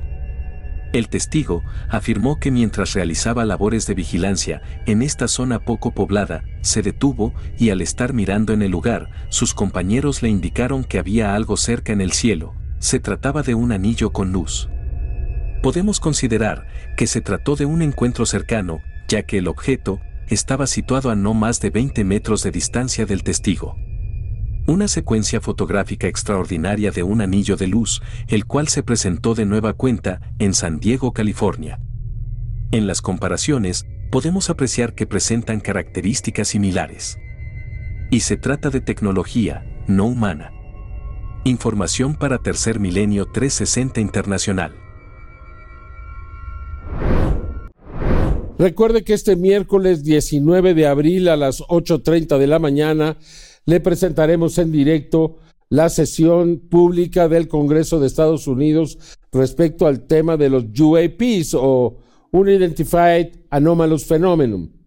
El 0.93 1.09
testigo 1.09 1.64
afirmó 1.89 2.39
que 2.39 2.53
mientras 2.53 2.93
realizaba 2.93 3.45
labores 3.45 3.87
de 3.89 3.95
vigilancia 3.95 4.62
en 4.87 5.03
esta 5.03 5.26
zona 5.26 5.64
poco 5.64 5.93
poblada, 5.93 6.45
se 6.61 6.83
detuvo 6.83 7.35
y 7.59 7.70
al 7.70 7.80
estar 7.80 8.12
mirando 8.12 8.53
en 8.53 8.62
el 8.62 8.70
lugar, 8.70 9.11
sus 9.28 9.55
compañeros 9.55 10.22
le 10.22 10.28
indicaron 10.28 10.85
que 10.85 11.01
había 11.01 11.35
algo 11.35 11.57
cerca 11.57 11.93
en 11.93 12.01
el 12.01 12.12
cielo, 12.12 12.55
se 12.78 13.01
trataba 13.01 13.43
de 13.43 13.57
un 13.57 13.72
anillo 13.72 14.12
con 14.12 14.30
luz 14.30 14.68
podemos 15.63 16.01
considerar 16.01 16.67
que 16.97 17.07
se 17.07 17.21
trató 17.21 17.57
de 17.57 17.65
un 17.65 17.83
encuentro 17.83 18.27
cercano, 18.27 18.81
ya 19.09 19.23
que 19.23 19.39
el 19.39 19.49
objeto 19.49 20.01
estaba 20.29 20.67
situado 20.67 21.11
a 21.11 21.15
no 21.15 21.35
más 21.35 21.61
de 21.61 21.71
20 21.71 22.05
metros 22.05 22.43
de 22.43 22.51
distancia 22.51 23.07
del 23.07 23.23
testigo. 23.23 23.77
Una 24.67 24.89
secuencia 24.89 25.41
fotográfica 25.41 26.07
extraordinaria 26.07 26.91
de 26.91 27.03
un 27.03 27.21
anillo 27.21 27.57
de 27.57 27.67
luz, 27.67 28.03
el 28.29 28.47
cual 28.47 28.69
se 28.69 28.83
presentó 28.83 29.35
de 29.35 29.45
nueva 29.45 29.73
cuenta 29.73 30.21
en 30.39 30.55
San 30.55 30.79
Diego, 30.79 31.13
California. 31.13 31.81
En 32.71 32.87
las 32.87 33.03
comparaciones, 33.03 33.87
podemos 34.11 34.51
apreciar 34.51 34.95
que 34.95 35.07
presentan 35.07 35.61
características 35.61 36.49
similares. 36.49 37.19
Y 38.11 38.21
se 38.21 38.37
trata 38.37 38.71
de 38.71 38.81
tecnología, 38.81 39.65
no 39.87 40.07
humana. 40.07 40.53
Información 41.45 42.15
para 42.15 42.39
Tercer 42.39 42.79
Milenio 42.79 43.27
360 43.27 44.01
Internacional. 44.01 44.82
Recuerde 48.59 49.03
que 49.03 49.15
este 49.15 49.37
miércoles 49.37 50.05
19 50.05 50.75
de 50.75 50.87
abril 50.87 51.29
a 51.29 51.37
las 51.37 51.61
8.30 51.61 52.39
de 52.39 52.47
la 52.47 52.59
mañana 52.59 53.17
le 53.65 53.81
presentaremos 53.81 54.59
en 54.59 54.71
directo 54.73 55.37
la 55.69 55.89
sesión 55.89 56.59
pública 56.59 57.29
del 57.29 57.49
Congreso 57.49 57.99
de 57.99 58.07
Estados 58.07 58.47
Unidos 58.47 58.99
respecto 59.33 59.87
al 59.87 60.07
tema 60.07 60.37
de 60.37 60.51
los 60.51 60.65
UAPs 60.79 61.55
o 61.55 61.99
Unidentified 62.31 63.29
Anomalous 63.51 64.05
Phenomenon. 64.05 64.82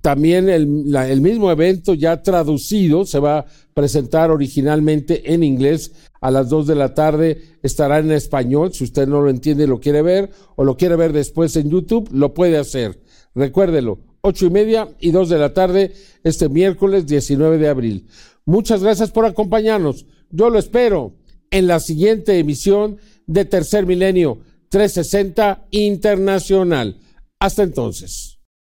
También 0.00 0.48
el, 0.48 0.66
mismo 0.66 1.50
evento 1.50 1.94
ya 1.94 2.22
traducido 2.22 3.04
se 3.04 3.18
va 3.18 3.38
a 3.40 3.46
presentar 3.74 4.30
originalmente 4.30 5.34
en 5.34 5.44
inglés 5.44 5.92
a 6.20 6.30
las 6.30 6.48
2 6.48 6.66
de 6.66 6.74
la 6.74 6.94
tarde. 6.94 7.42
Estará 7.62 7.98
en 7.98 8.10
español. 8.10 8.72
Si 8.72 8.84
usted 8.84 9.06
no 9.06 9.20
lo 9.20 9.28
entiende 9.28 9.64
y 9.64 9.66
lo 9.66 9.80
quiere 9.80 10.02
ver 10.02 10.30
o 10.56 10.64
lo 10.64 10.76
quiere 10.76 10.96
ver 10.96 11.12
después 11.12 11.54
en 11.56 11.70
YouTube, 11.70 12.08
lo 12.12 12.32
puede 12.32 12.56
hacer. 12.56 13.02
Recuérdelo, 13.34 14.00
ocho 14.22 14.46
y 14.46 14.50
media 14.50 14.88
y 15.00 15.10
2 15.10 15.28
de 15.28 15.38
la 15.38 15.52
tarde 15.52 15.92
este 16.24 16.48
miércoles 16.48 17.06
19 17.06 17.58
de 17.58 17.68
abril. 17.68 18.06
Muchas 18.46 18.82
gracias 18.82 19.10
por 19.10 19.26
acompañarnos. 19.26 20.06
Yo 20.30 20.48
lo 20.48 20.58
espero 20.58 21.14
en 21.50 21.66
la 21.66 21.80
siguiente 21.80 22.38
emisión 22.38 22.98
de 23.26 23.44
Tercer 23.44 23.86
Milenio 23.86 24.38
360 24.70 25.66
Internacional. 25.70 26.98
Hasta 27.38 27.62
entonces. 27.64 28.29